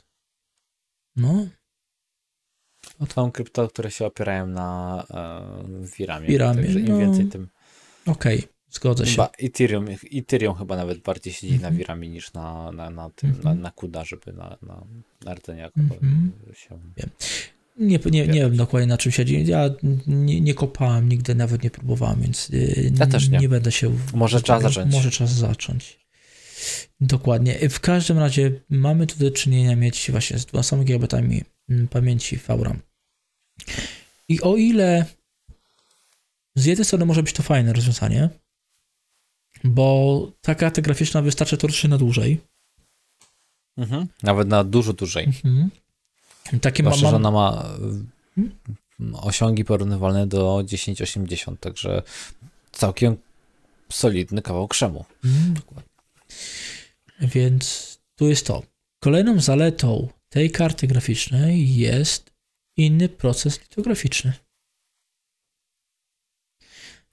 [1.17, 1.47] no,
[3.01, 6.29] No to są krypto, które się opierają na e, VRAMie.
[6.29, 6.99] VRAMie, Także im no.
[6.99, 7.49] więcej, tym.
[8.07, 9.11] okej, zgodzę się.
[9.11, 11.75] Chyba Ethereum, Ethereum chyba nawet bardziej siedzi Mhm.
[11.75, 13.45] na VRAMie niż na, na, na tym, Mhm.
[13.57, 14.85] na, na CUDA, żeby na, na,
[15.25, 16.33] na rdzeniu Mhm.
[16.55, 16.79] się...
[17.77, 19.47] Nie, nie, nie wiem dokładnie na czym siedzi.
[19.47, 19.71] Ja
[20.07, 23.39] nie, nie kopałem nigdy, nawet nie próbowałem, więc y, Ja też nie.
[23.39, 23.97] nie będę się.
[24.15, 24.93] Może trzeba zacząć.
[24.93, 26.01] Może czas zacząć.
[27.01, 27.69] Dokładnie.
[27.69, 31.07] W każdym razie mamy tu do czynienia mieć właśnie z 12 GB
[31.69, 32.79] mm, pamięci VRAM.
[34.29, 35.05] I o ile
[36.55, 38.29] z jednej strony może być to fajne rozwiązanie,
[39.65, 42.41] bo ta karta graficzna wystarczy teoretycznie na dłużej.
[43.77, 44.07] Mhm.
[44.23, 45.25] Nawet na dużo dłużej.
[45.25, 45.71] Mhm.
[46.61, 47.65] Takie ma, Zwłaszcza, że mam, ona ma
[49.01, 52.03] e, osiągi porównywalne do 1080, także
[52.73, 53.17] całkiem
[53.93, 55.05] solidny kawał krzemu.
[55.55, 55.91] Dokładnie.
[57.21, 58.63] Więc tu jest to.
[59.03, 62.33] Kolejną zaletą tej karty graficznej jest
[62.77, 64.33] inny proces litograficzny.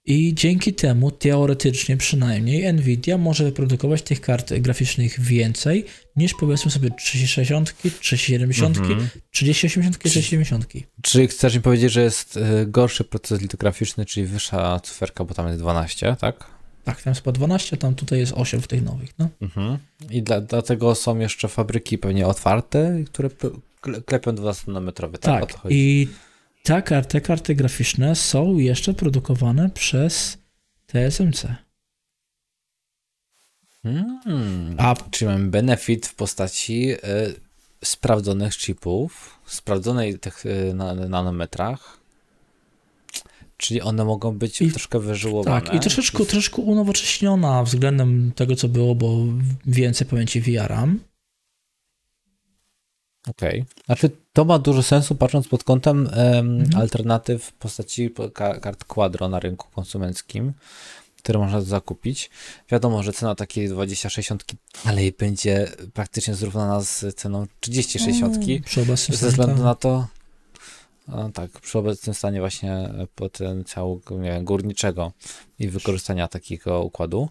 [0.08, 6.90] I dzięki temu, teoretycznie przynajmniej, Nvidia może wyprodukować tych kart graficznych więcej niż powiedzmy sobie
[6.92, 9.08] 3060, 3070, Mhm.
[9.32, 10.66] 3080, 3070.
[11.02, 15.48] Czy chcesz mi powiedzieć, że jest y, gorszy proces litograficzny, czyli wyższa cyferka, bo tam
[15.48, 16.46] jest 12, tak?
[16.84, 19.10] Tak, tam jest po 12, tam tutaj jest 8 w tych nowych.
[19.20, 19.30] No.
[19.42, 19.78] Mhm.
[20.10, 23.30] I dla, dlatego są jeszcze fabryki pewnie otwarte, które
[24.06, 25.44] klepią 12-nanometrowe, tak?
[25.44, 25.76] O Tak, to chodzi.
[25.76, 26.08] i
[26.68, 30.38] ta kar- te karty graficzne są jeszcze produkowane przez
[30.88, 31.48] TSMC.
[33.84, 34.76] Hmm.
[34.78, 36.98] A Czyli mamy benefit w postaci y,
[37.84, 42.00] sprawdzonych chipów, sprawdzonej tych y, na, nanometrach,
[43.58, 45.62] czyli one mogą być I- troszkę wyżyłowane.
[45.62, 49.18] tak, i troszeczkę, troszeczkę unowocześniona względem tego, co było, bo
[49.66, 51.00] więcej pamięci VR-am.
[53.28, 53.66] Okej.
[53.86, 56.82] Znaczy, to ma dużo sensu, patrząc pod kątem em, Mhm.
[56.82, 60.54] alternatyw w postaci po- ka- kart Quadro na rynku konsumenckim,
[61.18, 62.30] które można zakupić.
[62.72, 64.44] Wiadomo, że cena takiej 2060
[64.86, 68.36] dalej będzie praktycznie zrównana z ceną 3060.
[68.36, 68.46] Mm,
[69.18, 70.08] Ze względu na to,
[71.08, 75.12] a tak, przy obecnym stanie właśnie potencjału nie wiem, górniczego
[75.60, 77.30] i wykorzystania takiego układu.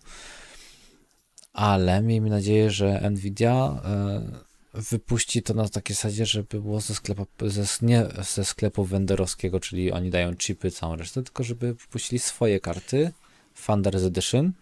[1.53, 4.46] Ale miejmy nadzieję, że Nvidia e,
[4.77, 9.93] wypuści to na takiej zasadzie, żeby było ze sklepu, ze, nie ze sklepu vendorowskiego, czyli
[9.93, 13.13] oni dają chipy, całą resztę, tylko żeby wypuścili swoje karty
[13.55, 14.53] Founders Edition.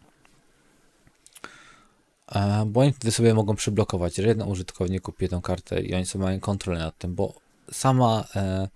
[2.32, 6.06] E, Bo oni wtedy sobie mogą przyblokować, że jeden użytkownik kupi tą kartę i oni
[6.06, 7.34] sobie mają kontrolę nad tym, bo
[7.72, 8.68] sama e,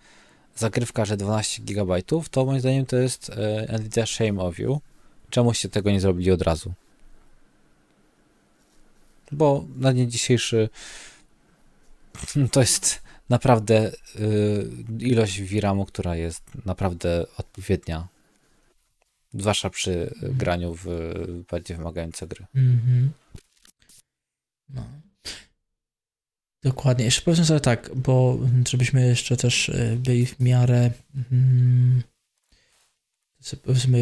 [0.56, 4.80] zagrywka, że 12 GB, to moim zdaniem to jest e, Nvidia shame of you.
[5.30, 6.72] Czemuście tego nie zrobili od razu?
[9.32, 10.68] Bo na dzień dzisiejszy
[12.52, 18.08] to jest naprawdę y, ilość VRAMu, która jest naprawdę odpowiednia.
[19.34, 20.86] Zwłaszcza przy graniu w
[21.50, 22.46] bardziej wymagające gry.
[22.54, 23.10] Mhm.
[24.68, 24.86] No.
[26.62, 27.04] Dokładnie.
[27.04, 30.90] Jeszcze powiem sobie tak, bo żebyśmy jeszcze też y, byli w miarę
[31.32, 32.02] mm,
[33.62, 33.98] powiedzmy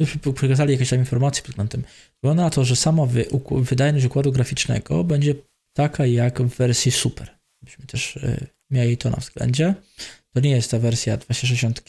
[0.00, 1.84] y, przekazali jakieś tam informacje pod kątem.
[2.22, 5.34] Wygląda na to, że sama wy, wydajność układu graficznego będzie
[5.76, 7.38] taka jak w wersji Super.
[7.62, 9.74] Byśmy też y, mieli to na względzie.
[10.34, 11.82] To nie jest ta wersja 260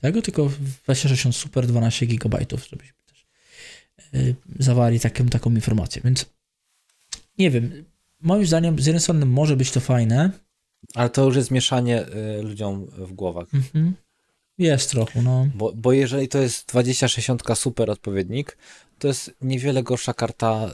[0.00, 0.50] tego, tylko
[0.84, 2.38] 260 Super 12 GB,
[2.70, 3.26] żebyśmy też
[4.14, 6.02] y, zawarli taką, taką informację.
[6.04, 6.26] Więc
[7.38, 7.84] nie wiem,
[8.20, 10.30] moim zdaniem z jednej strony może być to fajne.
[10.94, 13.54] Ale to już jest mieszanie y, ludziom w głowach.
[13.54, 13.94] Mhm.
[14.58, 15.48] Jest trochę, no.
[15.54, 18.58] Bo, bo jeżeli to jest 2060 super odpowiednik,
[18.98, 20.70] to jest niewiele gorsza karta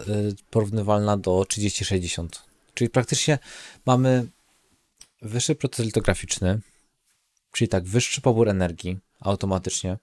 [0.50, 2.49] porównywalna do 3060.
[2.74, 3.38] Czyli praktycznie
[3.86, 4.26] mamy
[5.22, 6.60] wyższy proces litograficzny,
[7.52, 9.98] czyli tak, wyższy pobór energii automatycznie.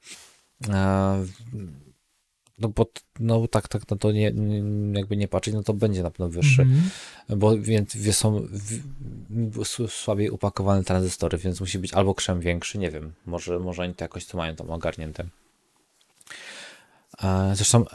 [0.70, 1.26] E,
[2.60, 2.86] no bo
[3.20, 4.34] no tak, tak, no to nie,
[4.94, 6.90] jakby nie patrzeć, no to będzie na pewno wyższy Mhm.
[7.40, 8.48] bo więc są
[9.88, 14.04] słabiej upakowane tranzystory, więc musi być albo krzem większy, nie wiem, może, może oni to
[14.04, 15.26] jakoś to mają tam ogarnięte.
[17.24, 17.86] E, Zresztą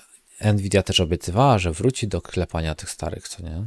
[0.55, 3.67] Nvidia też obiecywała, że wróci do klepania tych starych, co nie?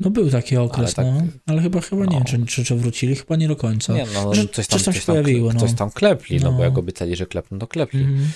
[0.00, 1.30] No był taki okres, Ale tak- no.
[1.46, 2.24] Ale chyba, chyba nie no.
[2.32, 3.92] wiem, czy, czy, wrócili, chyba nie do końca.
[3.92, 5.60] Nie, no, Że coś tam, coś tam się coś tam, pojawiło, no.
[5.60, 6.64] Coś tam klepli, no, bo No.
[6.64, 8.00] jak obiecali, że klepną, to klepli.
[8.00, 8.28] Mhm.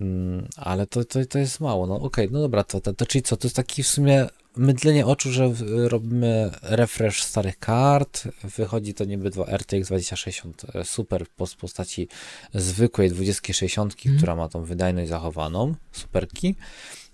[0.00, 1.86] Mm, ale to, to, to jest mało.
[1.86, 3.36] No okej, no dobra, to, to, to czyli co?
[3.36, 5.52] To jest taki w sumie mydlenie oczu, że
[5.88, 8.28] robimy refresh starych kart.
[8.56, 12.08] Wychodzi to niby dwa RTX 2060 e, Super po- postaci
[12.54, 14.16] zwykłej 2060, Mhm.
[14.16, 16.54] która ma tą wydajność zachowaną, superki.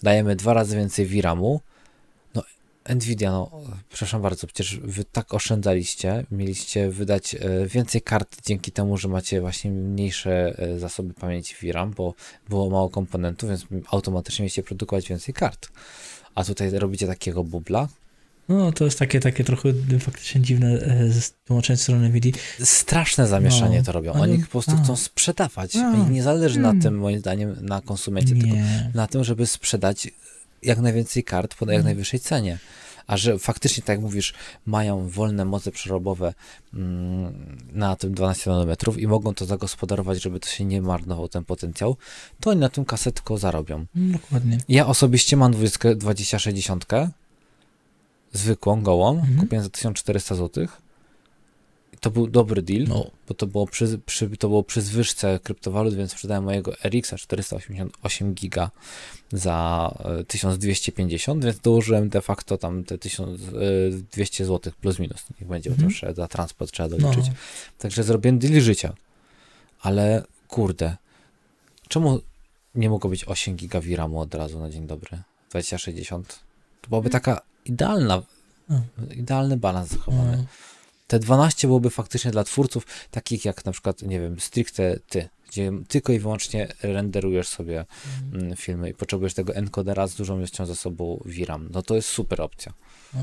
[0.02, 1.60] Dajemy dwa razy więcej VRAMu.
[2.88, 3.50] Nvidia, no
[3.88, 9.40] przepraszam bardzo, przecież wy tak oszczędzaliście, mieliście wydać e, więcej kart dzięki temu, że macie
[9.40, 12.14] właśnie mniejsze e, zasoby pamięci VRAM, bo
[12.48, 15.68] było mało komponentów, więc automatycznie mieliście produkować więcej kart.
[16.34, 17.88] A tutaj robicie takiego bubla.
[18.48, 19.68] No to jest takie, takie trochę
[20.00, 21.10] faktycznie dziwne e,
[21.44, 22.32] tłumaczenie strony NVIDII.
[22.64, 24.12] Straszne zamieszanie No, to robią.
[24.12, 24.82] ale- Oni po prostu a.
[24.82, 25.76] chcą sprzedawać.
[25.76, 25.94] A.
[25.96, 26.82] I nie zależy na Hmm.
[26.82, 28.90] tym, moim zdaniem, na konsumencie, tylko Nie.
[28.94, 30.08] na tym, żeby sprzedać
[30.62, 31.84] jak najwięcej kart po jak Mhm.
[31.84, 32.58] najwyższej cenie.
[33.06, 34.34] A że faktycznie, tak jak mówisz,
[34.66, 36.34] mają wolne moce przerobowe
[36.74, 41.44] mm, na tym 12 nanometrów i mogą to zagospodarować, żeby to się nie marnował ten
[41.44, 41.96] potencjał,
[42.40, 43.86] to oni na tym kasę tylko zarobią.
[43.94, 44.58] No, dokładnie.
[44.68, 46.86] Ja osobiście mam 20, 2060,
[48.32, 49.38] zwykłą, gołą, Mhm.
[49.40, 50.66] kupiłem za 1400 zł.
[52.02, 53.10] To był dobry deal, No.
[53.28, 58.34] bo to było przy, przy, to było przy zwyżce kryptowalut, więc sprzedałem mojego RX 488
[58.34, 58.70] giga
[59.32, 59.88] za
[60.20, 65.24] e, 1250, więc dołożyłem de facto tam te 1200 zł plus minus.
[65.40, 66.14] Niech będzie, bo to Mhm.
[66.14, 66.98] za transport trzeba no.
[66.98, 67.26] doliczyć.
[67.78, 68.94] Także zrobiłem deal życia.
[69.80, 70.96] Ale kurde,
[71.88, 72.20] czemu
[72.74, 75.22] nie mogło być 8 giga VRAMu od razu na dzień dobry.
[75.50, 76.40] 2060.
[76.80, 78.22] To byłaby taka idealna,
[78.68, 78.86] Hmm.
[79.16, 80.36] idealny balans zachowany.
[80.36, 80.44] No.
[81.12, 85.72] Te 12 byłoby faktycznie dla twórców, takich jak na przykład, nie wiem, stricte ty, gdzie
[85.88, 87.84] tylko i wyłącznie renderujesz sobie
[88.32, 91.68] mm, filmy i potrzebujesz tego encodera z dużą ilością zasobu VRAM.
[91.70, 92.72] No to jest super opcja.
[93.14, 93.20] No.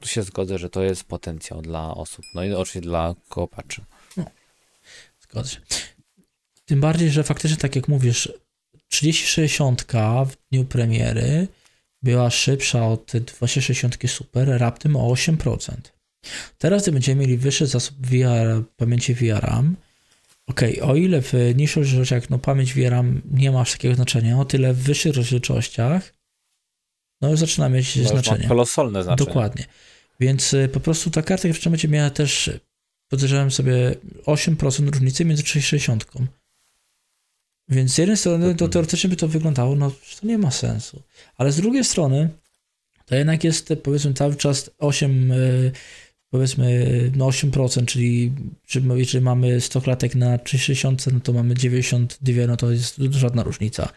[0.00, 2.24] Tu się zgodzę, że to jest potencjał dla osób.
[2.34, 3.84] No i oczywiście dla koopaczy.
[5.20, 5.60] Zgodzę się.
[6.64, 8.32] Tym bardziej, że faktycznie, tak jak mówisz,
[8.88, 9.82] 3060
[10.26, 11.48] w dniu premiery
[12.02, 15.72] była szybsza od 2060 Super raptem o 8%.
[16.58, 19.76] Teraz, gdy będziemy mieli wyższy zasób VR, pamięci VRAM,
[20.46, 24.44] ok, o ile w niższych rozdzielczościach no, pamięć VRAM nie ma aż takiego znaczenia, o
[24.44, 26.12] tyle w wyższych rozdzielczościach
[27.22, 28.48] no już zaczyna mieć ma znaczenie.
[28.48, 29.26] kolosalne znaczenie.
[29.26, 29.64] Dokładnie.
[30.20, 32.50] Więc y, po prostu ta karta graficzna będzie miała też,
[33.08, 33.94] podejrzewam sobie,
[34.26, 36.06] 8% różnicy między 360.
[37.68, 41.02] Więc z jednej strony to teoretycznie by to wyglądało, no to nie ma sensu.
[41.36, 42.28] Ale z drugiej strony
[43.06, 45.72] to jednak jest powiedzmy cały czas 8, y,
[46.32, 48.32] powiedzmy no 8%, czyli
[48.82, 53.42] my- jeżeli mamy 100 klatek na 360, no to mamy 92, no to jest żadna
[53.42, 53.88] różnica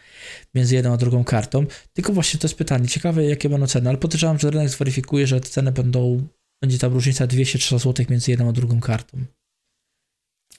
[0.56, 1.66] między jedną a drugą kartą.
[1.94, 5.42] Tylko właśnie to jest pytanie, ciekawe jakie będą ceny, ale podejrzewam, że rynek zweryfikuje, że
[5.42, 6.28] te ceny będą,
[6.62, 9.18] będzie tam różnica 203 zł między jedną a drugą kartą.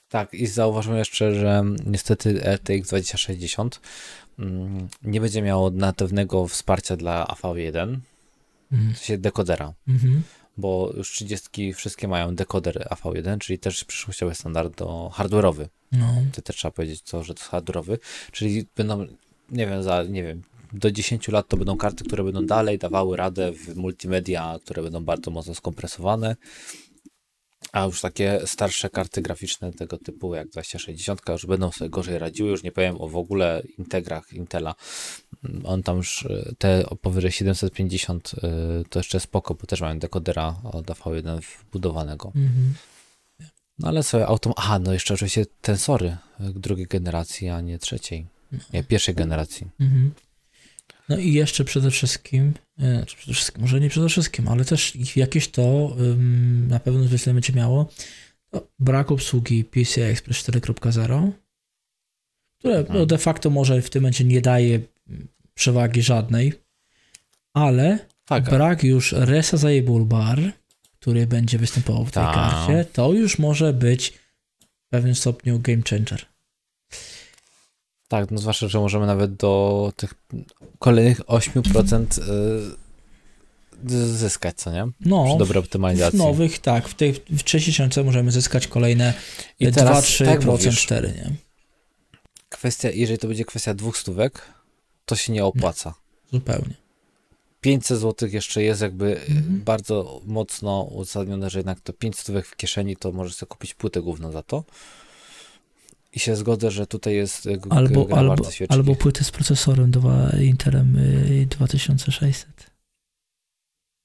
[0.09, 3.79] Tak, i zauważmy jeszcze, że niestety RTX 2060
[4.39, 7.97] mm, nie będzie miało natywnego wsparcia dla AV1,
[8.71, 8.93] Mhm.
[8.93, 10.21] w sensie dekodera, Mhm.
[10.57, 15.67] Bo już 30 wszystkie mają dekoder AV1, czyli też przyszłościowy standard do hardware'owy.
[15.91, 16.07] No.
[16.33, 17.97] To też trzeba powiedzieć to, że to jest hardware'owy,
[18.31, 19.07] czyli będą,
[19.49, 20.41] nie wiem, za, nie wiem,
[20.73, 25.03] do 10 lat to będą karty, które będą dalej dawały radę w multimedia, które będą
[25.03, 26.35] bardzo mocno skompresowane,
[27.71, 32.49] a już takie starsze karty graficzne tego typu jak 2060 już będą sobie gorzej radziły,
[32.49, 34.75] już nie powiem o w ogóle integrach Intela.
[35.45, 38.39] Mm, On tam już y, te powyżej 750 y,
[38.89, 42.31] to jeszcze spoko, bo też mają dekodera od AV1 wbudowanego.
[42.35, 42.73] Mhm.
[43.79, 44.53] No ale sobie autom...
[44.55, 48.25] Aha, no jeszcze oczywiście tensory y, drugiej generacji, a nie trzeciej.
[48.73, 49.67] Nie, pierwszej generacji.
[49.79, 50.11] Mhm.
[51.09, 55.47] No i jeszcze przede wszystkim, e, przede wszystkim, może nie przede wszystkim, ale też jakieś
[55.47, 57.89] to ym, na pewno zwykle będzie miało
[58.49, 61.31] to brak obsługi PCI Express 4.0,
[62.59, 64.79] które no, de facto może w tym momencie nie daje
[65.53, 66.53] przewagi żadnej,
[67.53, 70.39] ale Tak, brak już resizable bar,
[70.99, 72.35] który będzie występował w tej Tak.
[72.35, 74.09] karcie, to już może być
[74.59, 76.25] w pewnym stopniu game changer.
[78.07, 80.13] Tak, no zwłaszcza, że możemy nawet do tych
[80.79, 84.87] kolejnych 8% y, zyskać, co nie?
[85.01, 86.19] No, Przy dobrej w optymalizacji.
[86.19, 89.13] nowych, tak, w tej w 3000 możemy zyskać kolejne
[89.59, 91.31] I 2, teraz, 3%, tak mówisz, 4, nie?
[92.49, 94.41] kwestia, jeżeli to będzie kwestia dwóch stówek,
[95.05, 95.93] to się nie opłaca.
[96.33, 96.73] Zupełnie.
[97.61, 99.61] 500 zł jeszcze jest jakby Mhm.
[99.65, 104.01] bardzo mocno uzasadnione, że jednak to 5 stówek w kieszeni, to możesz sobie kupić płytę
[104.01, 104.63] główną za to.
[106.17, 108.73] I się zgodzę, że tutaj jest g- Albo, gra albo, warta świeczki.
[108.75, 112.71] albo płyty z procesorem dwa, Intelem y, 2600.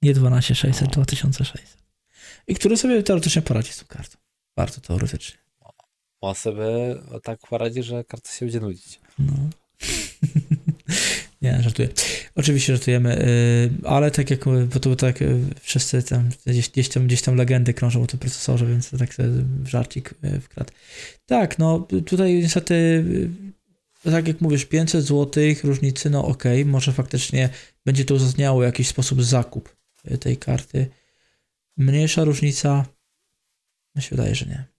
[0.02, 0.92] Nie 12600, No.
[0.92, 1.76] 2600.
[2.46, 4.18] I który sobie teoretycznie poradzi z tą kartą.
[4.56, 5.38] Bardzo teoretycznie.
[6.20, 6.66] On sobie
[7.22, 9.00] tak poradzi, że karta się będzie nudzić.
[9.18, 9.32] No.
[11.42, 11.88] Nie, żartuję.
[12.34, 17.06] Oczywiście żartujemy, y, ale tak jak, bo to tak y, wszyscy tam gdzieś, gdzieś, tam,
[17.06, 19.28] gdzieś tam legendy krążą o tym procesorze, więc to tak sobie
[19.64, 20.72] żarcik y, wkradł.
[21.26, 23.04] Tak, no tutaj niestety,
[24.02, 27.48] tak jak mówisz, 500 zł różnicy, no okej, może faktycznie
[27.84, 29.76] będzie to uzasadniało w jakiś sposób zakup
[30.20, 30.86] tej karty.
[31.76, 32.86] Mniejsza różnica,
[33.96, 34.71] mi się wydaje, że nie.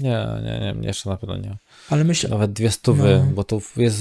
[0.00, 1.56] Nie, nie, nie, jeszcze na pewno nie.
[1.90, 3.32] Ale myślę, Nawet dwie stówy, No.
[3.34, 4.00] bo tu jest,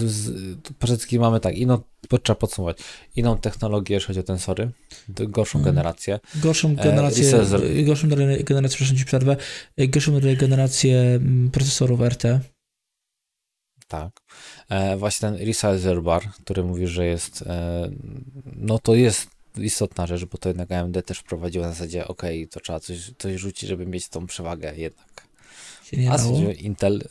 [0.63, 2.77] tu przede wszystkim mamy tak, inną, bo trzeba podsumować,
[3.15, 4.71] inną technologię, jeżeli chodzi o tensory,
[5.10, 5.75] gorszą Mhm.
[5.75, 6.19] generację.
[6.36, 7.63] gorszą generację, Recessor.
[7.63, 9.38] y, gorszą gener- generację, przepraszam ci przerwę,
[9.80, 12.39] y, gorszą generację mm, procesorów RT.
[13.88, 14.12] Tak.
[14.69, 17.89] E, właśnie ten resizer bar, który mówi, że jest, e,
[18.56, 22.59] no to jest istotna rzecz, bo to jednak AMD też wprowadziło na zasadzie, ok, to
[22.59, 25.28] trzeba coś, coś rzucić, żeby mieć tą przewagę jednak.
[25.84, 26.39] Się nie A dało.
[26.60, 27.02] Intel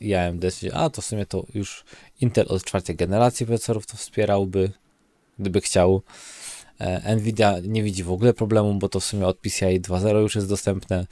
[0.00, 1.84] i AMD, a to w sumie to już
[2.20, 4.70] Intel od czwartej generacji procesorów to wspierałby,
[5.38, 6.02] gdyby chciał.
[6.78, 10.34] E, Nvidia nie widzi w ogóle problemu, bo to w sumie od PCI 2.0 już
[10.34, 11.06] jest dostępne.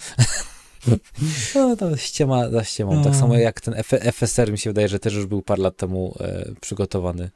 [1.54, 2.94] No to ściema za ściemą.
[2.94, 3.04] No.
[3.04, 5.76] Tak samo jak ten F FSR mi się wydaje, że też już był parę lat
[5.76, 7.30] temu e, przygotowany,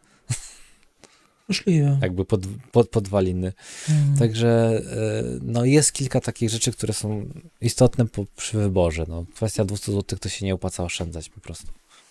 [1.48, 1.98] Możliwe.
[2.02, 2.40] jakby pod,
[2.72, 3.52] pod podwaliny.
[3.88, 4.16] Mm.
[4.18, 7.28] Także e, no jest kilka takich rzeczy, które są
[7.60, 9.04] istotne po, przy wyborze.
[9.08, 11.66] No, kwestia 200 zł to się nie opłaca oszczędzać po prostu.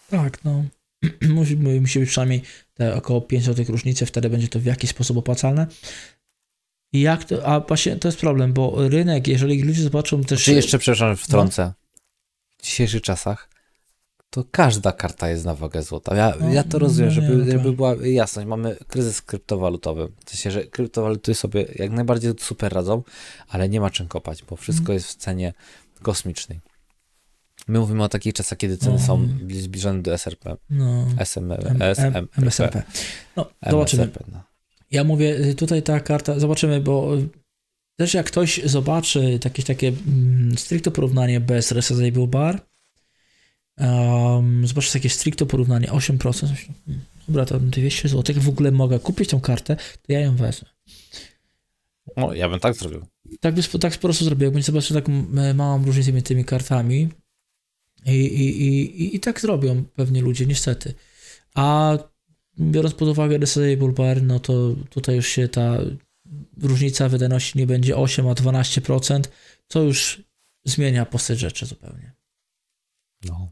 [0.10, 0.64] Tak, no.
[1.36, 2.42] musi, musi być przynajmniej
[2.74, 5.68] te około 5 zł różnicy, wtedy będzie to w jakiś sposób opłacalne.
[6.94, 10.44] I jak to, a właśnie to jest problem, bo rynek, jeżeli ludzie zobaczą też...
[10.44, 11.74] Czy jeszcze, przepraszam, wtrącę.
[12.58, 13.55] W dzisiejszych czasach
[14.36, 16.16] to każda karta jest na wagę złota.
[16.16, 18.48] Ja, No, ja to rozumiem, no nie, żeby, żeby była jasność.
[18.48, 20.08] Mamy kryzys kryptowalutowy.
[20.26, 23.04] W sensie, że kryptowaluty sobie jak najbardziej super radzą,
[23.50, 24.94] ale nie ma czym kopać, bo wszystko Mhm.
[24.94, 25.54] jest w cenie
[26.02, 26.60] kosmicznej.
[27.68, 29.00] My mówimy o takich czasach, kiedy ceny No.
[29.00, 30.58] są bli- zbliżone do SRP.
[30.70, 31.52] No, SM,
[32.38, 32.84] MSRP.
[33.36, 34.04] No, zobaczymy.
[34.04, 34.44] MSRP, no.
[34.92, 37.30] Ja mówię, tutaj ta karta, zobaczymy, bo y,
[38.00, 42.62] też jak ktoś zobaczy jakieś takie mm, stricte porównanie bez resizable bar,
[43.78, 46.18] um, zobaczy jakieś stricte porównanie 8%,
[46.52, 50.36] myślę, hmm, dobra, to 200 zł, w ogóle mogę kupić tą kartę, to ja ją
[50.36, 50.70] wezmę.
[52.18, 53.06] No, ja bym tak zrobił.
[53.40, 57.10] Tak, by, tak po prostu zrobił, jakbym zobaczył taką e, małą różnicę między tymi kartami
[58.06, 60.94] i, i, i, i, i tak zrobią pewnie ludzie, niestety.
[61.56, 61.98] A
[62.60, 65.78] biorąc pod uwagę Resizable Bar, no to tutaj już się ta
[66.62, 69.22] różnica wydajności nie będzie 8, a 12%,
[69.68, 70.24] co już
[70.66, 72.14] zmienia postać rzeczy zupełnie.
[73.26, 73.52] No.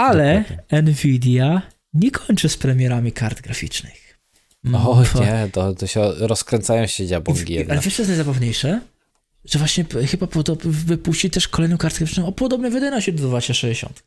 [0.00, 0.92] Ale Dokładnie.
[0.92, 1.62] Nvidia
[1.94, 4.20] nie kończy z premierami kart graficznych.
[4.72, 7.70] O Bo- nie, to, to się rozkręcają się diabłągi I- jednak.
[7.78, 8.80] Ale wiesz, co jest najzabawniejsze?
[9.44, 10.26] Że właśnie chyba
[10.64, 14.02] wypuści też kolejną kartkę graficzną o podobnej wydajności do 2060.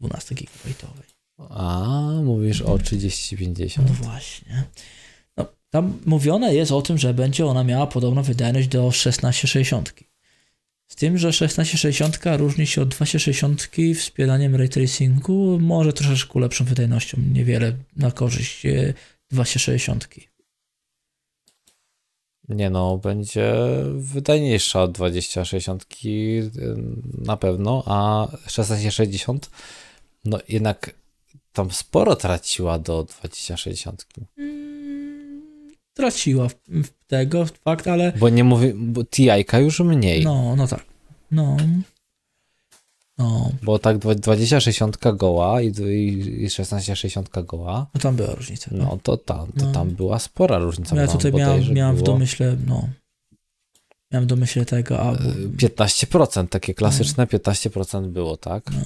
[0.00, 1.04] 12 gigabajtowej.
[1.48, 3.88] A, mówisz o 3050.
[3.88, 4.64] No właśnie.
[5.36, 9.94] No, tam mówione jest o tym, że będzie ona miała podobną wydajność do 1660.
[10.92, 17.18] Z tym, że 1660 różni się od 2060 wspieraniem ray tracingu, może troszeczkę lepszą wydajnością,
[17.32, 18.94] niewiele na korzyść e,
[19.30, 20.08] 2060.
[22.48, 23.54] Nie no, będzie
[23.94, 25.86] wydajniejsza od 2060
[27.18, 29.50] na pewno, a 1660
[30.24, 30.94] no jednak
[31.52, 34.06] tam sporo traciła do 2060.
[34.38, 34.59] Mm,
[36.00, 40.66] traciła w, w tego fakt, ale Bo nie mówię, bo TI-ka już mniej, no, no
[40.66, 40.84] tak.
[41.30, 41.56] No.
[43.18, 48.70] No, bo tak dwa- 2060 goła i, i, i 1660 goła, no tam była różnica.
[48.72, 49.72] no to tam, to No.
[49.72, 50.96] tam była spora różnica.
[50.96, 52.88] ja bo tutaj miałem, miałem w było, domyśle, no.
[54.12, 55.12] Miałem w domyśle tego, a.
[55.12, 55.16] e,
[55.56, 58.70] 15%, takie klasyczne 15% było, tak?
[58.72, 58.80] No.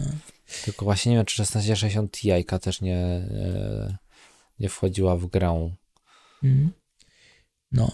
[0.65, 3.97] Tylko właśnie nie wiem, czy 1660 Ti też nie, e,
[4.61, 5.71] nie wchodziła w grę.
[6.45, 6.71] Mm.
[7.73, 7.91] No.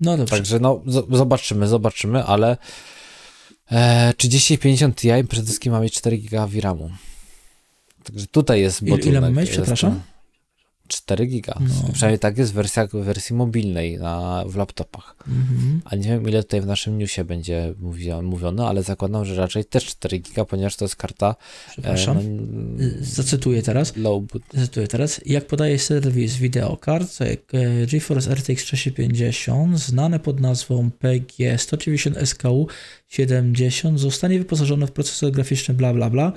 [0.00, 0.36] No dobrze.
[0.36, 2.56] Także no, zobaczymy, zobaczymy, ale
[3.70, 6.90] e, 3050 Ti przede wszystkim ma mieć 4 GB VRAMu.
[8.04, 9.06] Także tutaj jest Ile- bottleneck.
[9.12, 10.02] ile ma mieć, przepraszam?
[10.92, 11.54] Ten 4 giga.
[11.60, 11.92] No.
[11.92, 15.16] Przynajmniej tak jest w wersji, w wersji mobilnej na, w laptopach.
[15.28, 15.80] Mhm.
[15.84, 19.64] A nie wiem, ile tutaj w naszym newsie będzie mówio- mówione, ale zakładam, że raczej
[19.64, 21.34] też 4 giga, ponieważ to jest karta
[21.70, 22.18] Przepraszam.
[22.18, 23.96] e, no, Y, Zacytuję teraz.
[23.96, 24.42] low boot.
[24.54, 25.20] Zacytuję teraz.
[25.26, 27.36] Jak podaje serwis Videocard, e,
[27.86, 32.66] GeForce RTX 350, znane pod nazwą PG 190 SKU
[33.08, 36.32] 70, zostanie wyposażone w procesor graficzny bla bla bla.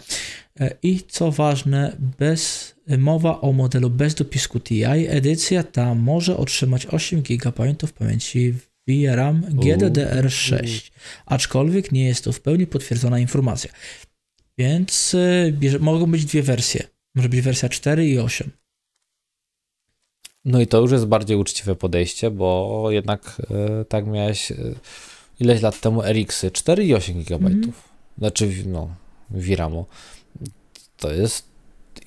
[0.60, 6.86] E, I co ważne, bez mowa o modelu bez dopisku TI, edycja ta może otrzymać
[6.86, 8.54] 8 GB pamięci
[8.88, 10.92] VRAM GDDR6,
[11.26, 13.72] aczkolwiek nie jest to w pełni potwierdzona informacja.
[14.58, 16.88] Więc e, bierze, mogą być dwie wersje.
[17.16, 18.52] Może być wersja 4 i 8.
[20.46, 24.56] No i to już jest bardziej uczciwe podejście, bo jednak e, tak miałeś e,
[25.40, 27.48] ileś lat temu RX-y 4 i 8 GB.
[27.48, 27.74] Mhm.
[28.18, 28.96] Znaczy, no,
[29.30, 29.86] VRAMu.
[30.98, 31.55] To jest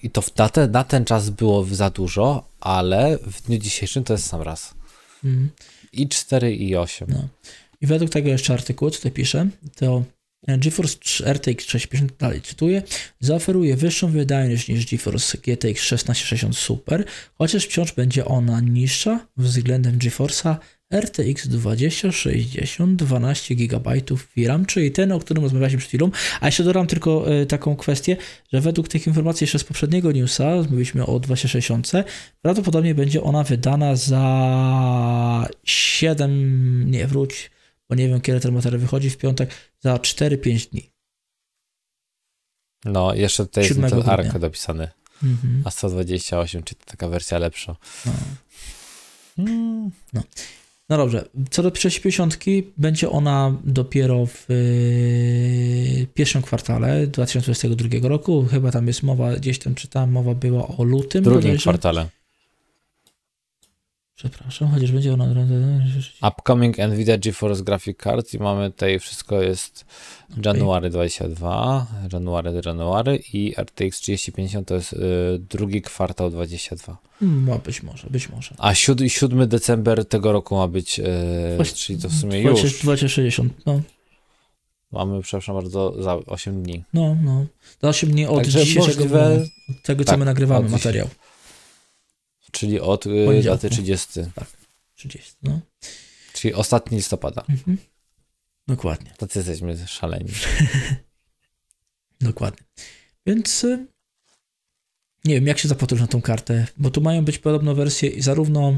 [0.02, 4.04] i to w, na, ten, na ten czas było za dużo, ale w dniu dzisiejszym
[4.04, 4.74] to jest sam raz.
[5.24, 5.50] Mhm.
[5.92, 7.08] I 4 i 8.
[7.10, 7.28] No.
[7.80, 10.02] I według tego jeszcze artykułu, co tutaj piszę, to
[10.46, 12.82] GeForce RTX 650, dalej cytuję,
[13.20, 20.56] zaoferuje wyższą wydajność niż GeForce GTX 1660 Super, chociaż wciąż będzie ona niższa względem GeForce'a
[20.90, 23.90] RTX 2060 12 GB
[24.36, 26.10] VRAM, czyli ten, o którym rozmawialiśmy przed chwilą.
[26.40, 28.16] A jeszcze dodam tylko e, taką kwestię,
[28.52, 31.92] że według tych informacji jeszcze z poprzedniego newsa, mówiliśmy o 2060,
[32.42, 37.50] prawdopodobnie będzie ona wydana za 7, nie wróć,
[37.88, 40.90] bo nie wiem kiedy ten materiał wychodzi w piątek, za 4-5 dni.
[42.84, 44.10] No, jeszcze tutaj jest 7 ten.
[44.10, 44.88] ARK dopisany.
[45.22, 45.62] Mhm.
[45.64, 47.76] A 128, czy to taka wersja lepsza.
[48.06, 48.12] No.
[49.38, 49.90] Mm.
[50.12, 50.22] No
[50.96, 52.38] dobrze, co do 350
[52.76, 58.46] będzie ona dopiero w yy, pierwszym kwartale 2022 roku.
[58.50, 61.20] Chyba tam jest mowa, gdzieś tam czytałem, mowa była o lutym.
[61.20, 61.62] W drugim bodajże.
[61.62, 62.06] kwartale.
[64.18, 65.26] Przepraszam, chociaż będzie ona...
[66.28, 69.86] Upcoming NVIDIA GeForce Graphic Card i mamy tutaj wszystko jest
[70.44, 74.98] January 22, January, January i RTX 3050 to jest y,
[75.38, 76.98] drugi kwartał 22.
[77.20, 78.54] No, być może, być może.
[78.58, 82.82] A 7, 7 december tego roku ma być, y, czyli to w sumie 20, już.
[82.82, 83.80] 2060, no.
[84.92, 86.84] Mamy, przepraszam bardzo, za 8 dni.
[86.94, 87.46] No, no.
[87.82, 89.46] Za 8 dni od Także dzisiejszego możliwe-
[89.82, 91.08] tego, co tak, my nagrywamy, dziś- materiał.
[92.52, 94.20] Czyli od y, daty 30.
[94.94, 95.60] 30, no.
[96.32, 97.44] Czyli ostatni listopada.
[97.48, 97.78] Mhm.
[98.68, 100.30] Dokładnie, Tacy jesteśmy szaleni.
[102.20, 102.66] dokładnie.
[103.26, 103.86] Więc y,
[105.24, 108.22] nie wiem, jak się zapatrzysz na tą kartę, bo tu mają być podobno wersje i
[108.22, 108.76] zarówno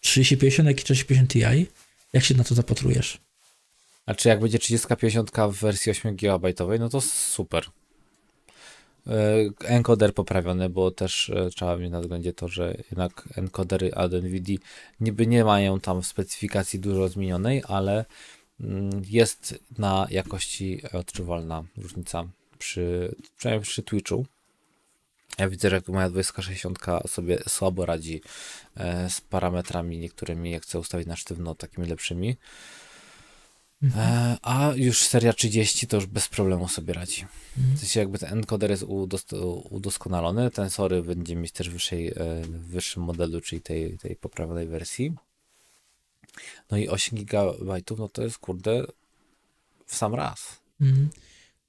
[0.00, 1.66] 3050, jak i 3050 Ti.
[2.12, 3.18] Jak się na to zapatrujesz?
[4.06, 7.64] A czy jak będzie 3050 w wersji 8 GB, no to super.
[9.08, 9.14] E,
[9.64, 14.58] Encoder poprawiony, bo też e, trzeba mieć na względzie to, że jednak encodery od NVIDII
[15.00, 18.04] niby nie mają tam w specyfikacji dużo zmienionej, ale
[18.60, 22.28] mm, jest na jakości odczuwalna różnica
[22.58, 24.26] przy, przynajmniej przy Twitchu.
[25.38, 28.20] Ja widzę, że moja 2060 sobie słabo radzi
[28.76, 32.36] e, z parametrami niektórymi, jak chcę ustawić na sztywno, takimi lepszymi.
[33.96, 37.26] E, a już seria 30 to już bez problemu sobie radzi.
[37.56, 42.12] W sensie jakby ten encoder jest udos- udoskonalony, tensory będzie mieć też wyższej, e,
[42.42, 45.12] w wyższym modelu, czyli tej, tej poprawionej wersji.
[46.70, 48.84] No i 8 GB, no to jest kurde
[49.86, 50.60] w sam raz.
[50.80, 51.08] Mhm.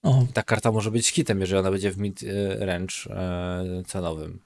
[0.03, 4.39] O, Ta karta może być hitem, jeżeli ona będzie w mid-range e, cenowym.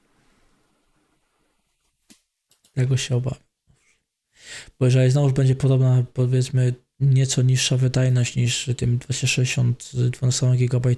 [2.74, 3.40] tego się obawiam.
[4.80, 6.74] Bo jeżeli znowu będzie podobna, powiedzmy,
[7.10, 10.96] nieco niższa wydajność niż tym 260 z 12 GB,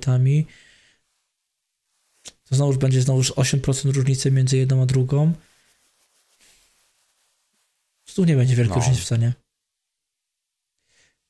[2.44, 5.34] to znowu będzie znowu 8% różnicy między jedną a drugą.
[8.16, 8.82] Tu nie będzie wielkiej No.
[8.82, 9.34] różnicy w cenie.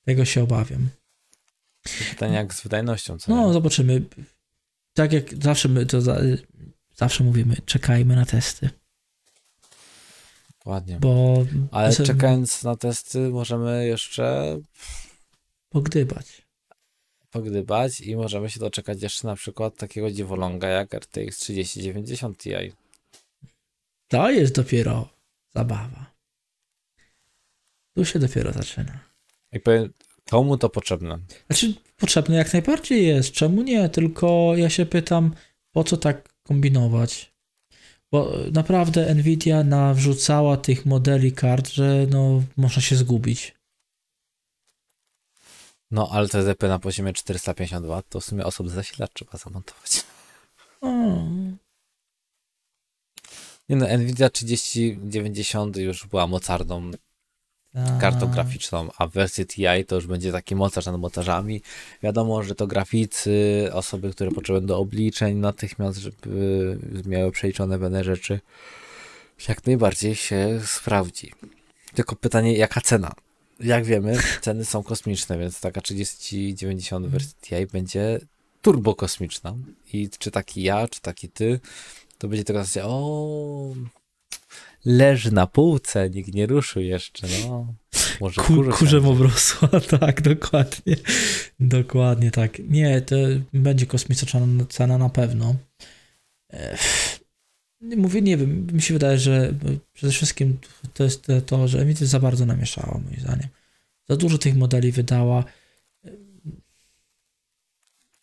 [0.05, 0.89] Tego się obawiam.
[2.09, 3.17] Pytanie jak z wydajnością.
[3.17, 4.01] Co No, zobaczymy.
[4.93, 6.21] Tak jak zawsze my to za,
[6.95, 8.69] zawsze mówimy, czekajmy na testy.
[10.65, 10.97] Ładnie.
[10.99, 14.57] Bo Ale czekając na testy, możemy jeszcze
[15.69, 16.41] pogdybać.
[17.31, 22.49] pogdybać i możemy się doczekać jeszcze na przykład takiego dziwoląga jak RTX 3090 Ti.
[24.07, 25.09] To jest dopiero
[25.55, 26.15] zabawa.
[27.95, 28.99] Tu się dopiero zaczyna.
[29.51, 29.93] I powiem,
[30.29, 31.19] komu to potrzebne?
[31.47, 33.31] Znaczy, potrzebne jak najbardziej jest.
[33.31, 33.89] Czemu nie?
[33.89, 35.35] Tylko ja się pytam,
[35.71, 37.34] po co tak kombinować?
[38.11, 43.55] Bo naprawdę Nvidia nawrzucała tych modeli kart, że no, można się zgubić.
[45.91, 50.03] No, ale TDP na poziomie 450 W to w sumie osobny zasilacz trzeba zamontować.
[50.81, 50.87] O,
[53.69, 56.91] Nie no, Nvidia 3090 już była mocarną
[57.75, 57.99] tak.
[57.99, 61.61] kartą graficzną, a w wersji TI to już będzie taki mocarz nad mocarzami.
[62.03, 68.39] Wiadomo, że to graficy, osoby, które potrzebują do obliczeń natychmiast, żeby miały przeliczone pewne rzeczy,
[69.47, 71.31] jak najbardziej się sprawdzi.
[71.93, 73.11] Tylko pytanie, jaka cena?
[73.59, 78.19] Jak wiemy, ceny są kosmiczne, więc taka 3090 w wersji TI będzie
[78.61, 79.55] turbo kosmiczna.
[79.93, 81.59] I czy taki ja, czy taki ty,
[82.17, 83.73] to będzie tylko zasadzie, o
[84.85, 87.73] leży na półce, nikt nie ruszył jeszcze, no.
[88.21, 89.69] Może Ku, kurze kurzem obrosła,
[89.99, 90.95] tak, dokładnie.
[91.59, 92.59] Dokładnie tak.
[92.59, 93.15] Nie, to
[93.53, 95.55] będzie kosmiczna cena na pewno.
[97.81, 99.53] Mówię, nie wiem, mi się wydaje, że
[99.93, 100.57] przede wszystkim
[100.93, 103.47] to jest to, że Nvidia za bardzo namieszała, moim zdaniem.
[104.09, 105.43] Za dużo tych modeli wydała.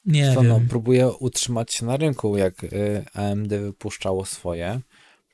[0.05, 0.69] Nie Co, no, wiem.
[0.69, 2.37] próbuje utrzymać się na rynku.
[2.37, 4.81] Jak y, AMD wypuszczało swoje,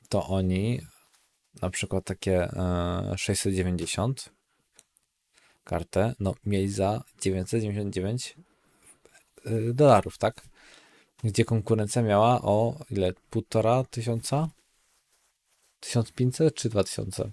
[0.09, 0.81] to oni
[1.61, 2.49] na przykład takie
[3.13, 4.29] y, 690
[5.63, 8.35] kartę, no mieli za 999
[9.47, 10.41] y, dolarów, tak?
[11.23, 13.13] Gdzie konkurencja miała o ile?
[13.29, 14.49] Półtora tysiąca?
[15.79, 17.31] 1500 czy 2000?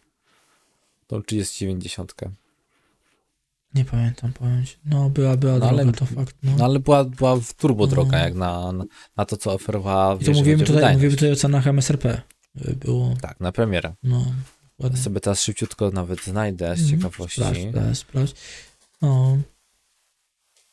[1.07, 2.15] Tą 3090.
[3.75, 4.77] Nie pamiętam, powiem ci.
[4.85, 6.37] No, była, była No, droga, ale- to fakt.
[6.43, 6.53] No.
[6.59, 8.25] No ale była, była w turbo droga, No.
[8.25, 8.73] jak na,
[9.17, 10.97] na, to, co oferowała I to mówimy tutaj, wydajność.
[10.97, 12.23] mówimy tutaj o cenach MSRP.
[12.57, 13.95] Było, Tak, na premierę.
[14.03, 14.33] no,
[14.79, 14.99] ładnie.
[14.99, 16.91] Sobie teraz szybciutko nawet znajdę z Mhm.
[17.01, 17.41] ciekawości.
[17.41, 18.35] Sprawdź, sprawdź, sprawdź.
[19.03, 19.39] No.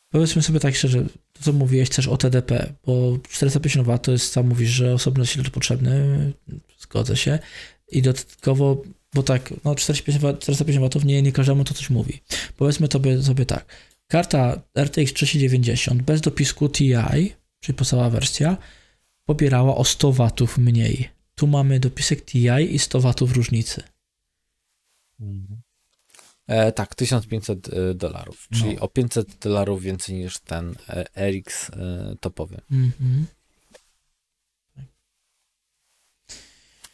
[0.10, 1.04] Powiedzmy sobie tak szczerze,
[1.34, 5.26] to co mówiłeś też o TDP, bo 450 W to jest, sam mówisz, że osobny
[5.26, 6.34] zasilacz potrzebny,
[6.80, 7.40] zgodzę się.
[7.92, 8.82] I dodatkowo,
[9.14, 12.20] bo tak, no 450 W, 450 W nie, nie każdemu to coś mówi.
[12.58, 13.66] Powiedzmy sobie, sobie tak,
[14.08, 16.94] karta RTX 3090 bez dopisku TI,
[17.60, 18.58] czyli podstawowa wersja,
[19.26, 21.10] pobierała o 100 W mniej.
[21.36, 23.84] Tu mamy dopisek TI i 100 W różnicy.
[26.48, 28.82] E, tak, 1500 e, dolarów, czyli No.
[28.82, 32.62] o 500 dolarów więcej niż ten e, RX e, topowy.
[32.72, 33.26] Mhm.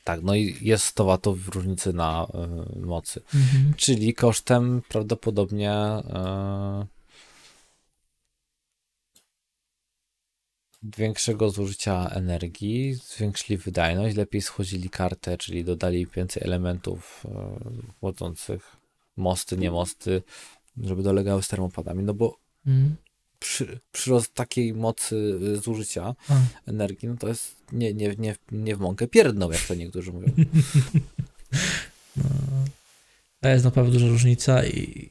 [0.04, 3.74] Tak, no i jest 100 watów różnicy na e, mocy, Mhm.
[3.74, 6.86] czyli kosztem prawdopodobnie e,
[10.84, 17.60] większego zużycia energii, zwiększyli wydajność, lepiej schłodzili kartę, czyli dodali więcej elementów e,
[18.00, 18.76] chłodzących
[19.18, 20.24] mosty, nie mosty,
[20.78, 22.96] żeby dolegały z termopadami, no bo Mhm.
[23.40, 25.16] przy, przyrost takiej mocy
[25.56, 26.42] y, zużycia A.
[26.66, 30.28] energii, no to jest nie, nie, nie, nie w mąkę pierdną, jak to niektórzy mówią.
[32.18, 32.24] No,
[33.42, 35.10] to jest naprawdę duża różnica i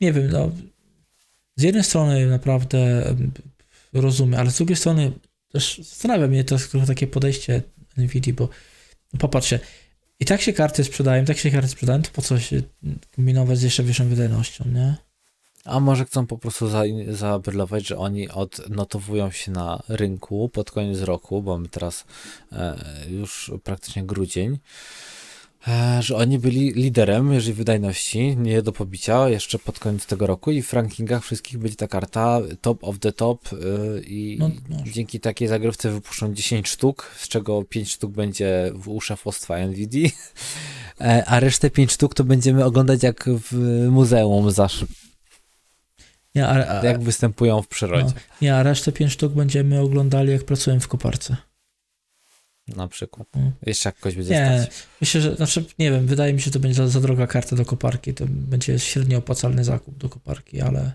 [0.00, 0.50] nie wiem, no,
[1.56, 3.04] z jednej strony naprawdę
[3.94, 5.12] em, rozumiem, ale z drugiej strony
[5.52, 7.62] też zastanawia mnie to takie podejście
[7.96, 8.48] NVIDIA, bo
[9.12, 9.60] no popatrzcie,
[10.20, 12.62] i tak się karty sprzedają, tak się karty sprzedają, to po co się
[13.16, 14.96] kombinować z jeszcze wyższą wydajnością, nie?
[15.64, 21.00] A może chcą po prostu za, zaapellować, że oni odnotowują się na rynku pod koniec
[21.00, 22.04] roku, bo my teraz
[22.52, 22.76] e,
[23.08, 24.58] już praktycznie grudzień,
[26.00, 30.62] że oni byli liderem, jeżeli wydajności, nie do pobicia, jeszcze pod koniec tego roku i
[30.62, 33.56] w rankingach wszystkich będzie ta karta top of the top e,
[34.00, 34.76] i No, no.
[34.92, 40.08] dzięki takiej zagrywce wypuszczą 10 sztuk, z czego 5 sztuk będzie w u szefostwa NVIDIA,
[41.00, 43.52] e, a resztę 5 sztuk to będziemy oglądać jak w
[43.90, 44.84] muzeum zasz,
[46.34, 48.12] Nie, a, a, jak występują w przyrodzie.
[48.42, 51.36] nie, a resztę pięć sztuk będziemy oglądali, jak pracujemy w koparce.
[52.68, 53.28] Na przykład.
[53.36, 53.52] Mm.
[53.66, 54.86] Jeszcze jak kogoś będzie Nie, stać.
[55.00, 57.56] myślę, że, znaczy, nie wiem, wydaje mi się, że to będzie za, za droga karta
[57.56, 60.92] do koparki, to będzie średnio opłacalny zakup do koparki, ale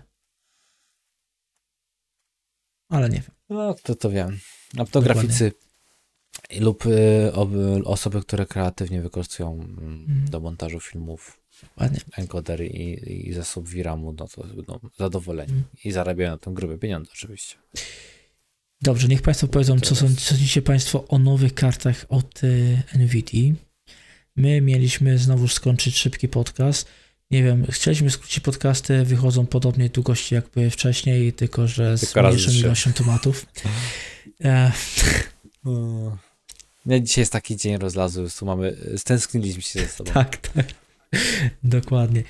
[2.88, 3.30] ale nie wiem.
[3.48, 4.38] No, to to wiem.
[4.74, 5.02] A to Dokładnie.
[5.22, 5.52] graficy
[6.60, 7.50] lub y, ob,
[7.84, 10.30] osoby, które kreatywnie wykorzystują mm, Mhm.
[10.30, 11.40] do montażu filmów
[11.80, 12.00] Ładnie.
[12.16, 15.52] encoder i, i zasób VRAMu, no to będą zadowoleni.
[15.52, 15.68] Mhm.
[15.84, 17.56] I zarabiają na tym grube pieniądze oczywiście.
[18.82, 23.54] Dobrze, niech Państwo powiedzą, co są- co sądzicie Państwo o nowych kartach od y, NVIDIA.
[24.36, 26.88] My mieliśmy znowu skończyć szybki podcast.
[27.30, 32.22] Nie wiem, chcieliśmy skrócić podcasty, wychodzą podobnej długości jak były wcześniej, tylko że z Tylko
[32.22, 33.46] mniejszą ilością tematów.
[34.44, 34.72] E,
[36.86, 40.12] Nie, dzisiaj jest taki dzień rozlazu, tu mamy, stęskniliśmy się ze sobą.
[40.12, 40.66] tak, tak.
[41.64, 42.22] Dokładnie.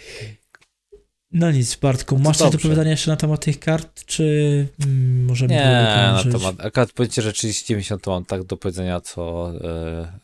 [1.32, 5.24] No nic, Bartku, No masz coś do powiedzenia jeszcze na temat tych kart, czy mm,
[5.24, 9.52] możemy Nie, na temat, akurat powiedzcie, że 3090 to mam tak do powiedzenia, co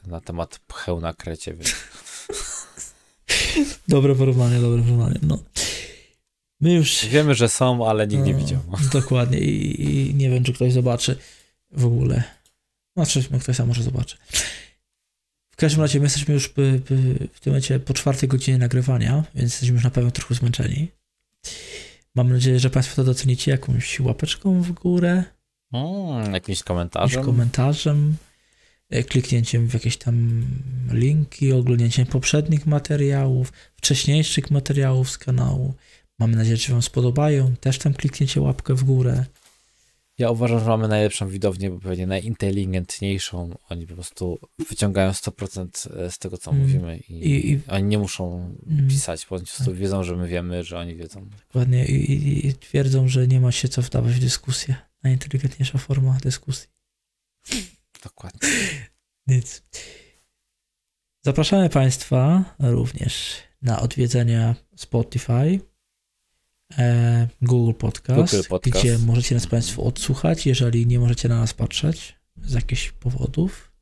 [0.04, 1.74] y, na temat pcheł na krecie, więc
[3.88, 5.18] Dobre porównanie, dobre porównanie.
[5.22, 5.38] No.
[6.60, 8.60] My już wiemy, że są, ale nikt nie No, widział.
[8.92, 11.16] Dokładnie I, i nie wiem, czy ktoś zobaczy
[11.72, 12.22] w ogóle.
[12.96, 14.16] Znaczy, no, ktoś sam może zobaczy.
[15.56, 19.24] W każdym razie my jesteśmy już by, by, w tym momencie po czwartej godzinie nagrywania,
[19.34, 20.88] więc jesteśmy już na pewno trochę zmęczeni.
[22.14, 25.24] Mam nadzieję, że Państwo to docenicie jakąś łapeczką w górę,
[25.72, 27.24] Mm, jakimś jakimś komentarzem.
[27.24, 28.16] komentarzem,
[28.90, 30.44] e, kliknięciem w jakieś tam
[30.92, 35.74] linki, oglądnięciem poprzednich materiałów, wcześniejszych materiałów z kanału.
[36.18, 37.56] Mamy nadzieję, że Wam spodobają.
[37.56, 39.24] Też tam kliknięcie łapkę w górę.
[40.18, 43.58] Ja uważam, że mamy najlepszą widownię, bo pewnie najinteligentniejszą.
[43.68, 44.38] Oni po prostu
[44.68, 46.62] wyciągają 100% z tego, co Mm.
[46.62, 48.88] mówimy i, I, i oni nie muszą Mm.
[48.88, 51.28] pisać, bo oni po prostu wiedzą, że my wiemy, że oni wiedzą.
[51.46, 51.86] Dokładnie.
[51.86, 54.76] I, i, twierdzą, że nie ma się co wdawać w dyskusję.
[55.02, 56.68] Najinteligentniejsza forma dyskusji.
[58.04, 58.40] Dokładnie.
[59.26, 59.62] Nic.
[61.24, 65.58] Zapraszamy Państwa również na odwiedzenie Spotify, e,
[67.42, 68.78] Google Podcast, Google Podcast.
[68.84, 73.72] gdzie możecie nas Państwo odsłuchać, jeżeli nie możecie na nas patrzeć z jakichś powodów.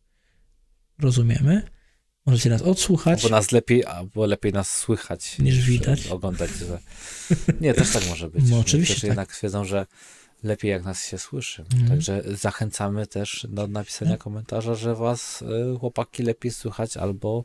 [0.98, 1.62] Rozumiemy.
[2.26, 3.22] Możecie nas odsłuchać.
[3.22, 6.06] Bo nas lepiej, albo lepiej nas słychać Niż widać.
[6.06, 6.50] Oglądać.
[6.50, 6.78] Że...
[7.60, 8.44] Nie, też tak może być.
[8.50, 9.04] No, oczywiście tak.
[9.04, 9.86] jednak stwierdzą, że
[10.42, 11.62] lepiej jak nas się słyszy.
[11.62, 11.88] Mhm.
[11.88, 14.20] Także zachęcamy też do napisania Tak.
[14.20, 17.44] komentarza, że was y, chłopaki lepiej słychać albo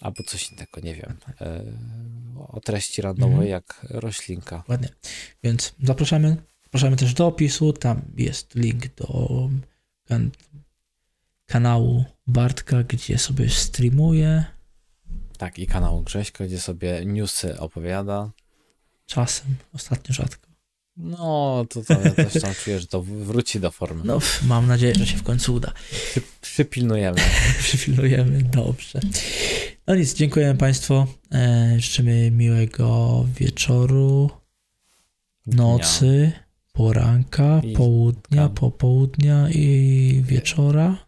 [0.00, 1.16] albo coś innego, nie wiem.
[1.40, 3.50] Y, o treści randomowej Mhm.
[3.50, 4.64] jak roślinka.
[4.68, 4.88] Ładnie.
[5.42, 6.36] Więc zapraszamy.
[6.64, 7.72] Zapraszamy też do opisu.
[7.72, 9.48] Tam jest link do
[10.08, 10.30] kan-
[11.46, 14.44] kanału Bartka, gdzie sobie streamuje
[15.38, 18.30] Tak, i kanał Grześka, gdzie sobie newsy opowiada.
[19.06, 20.47] czasem, ostatnio rzadko.
[20.98, 24.02] No, to, to ja też tam czuję, że to wróci do formy.
[24.04, 25.72] No, mam nadzieję, że się w końcu uda.
[25.90, 27.20] Przy, przypilnujemy.
[27.62, 29.00] Przyfilujemy, dobrze.
[29.86, 31.06] No nic, dziękujemy Państwu.
[31.32, 34.30] E, życzymy miłego wieczoru,
[35.46, 36.32] nocy,
[36.72, 38.54] poranka, I południa, tam.
[38.54, 41.06] popołudnia i wieczora.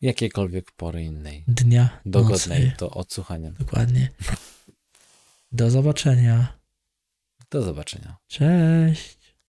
[0.00, 1.44] Jakiejkolwiek pory innej.
[1.48, 2.76] dnia, Dogodnej nocy.
[2.78, 3.50] do odsłuchania.
[3.50, 4.08] Dokładnie.
[5.52, 6.57] Do zobaczenia.
[7.50, 8.16] Do zobaczenia.
[8.28, 9.17] Cześć.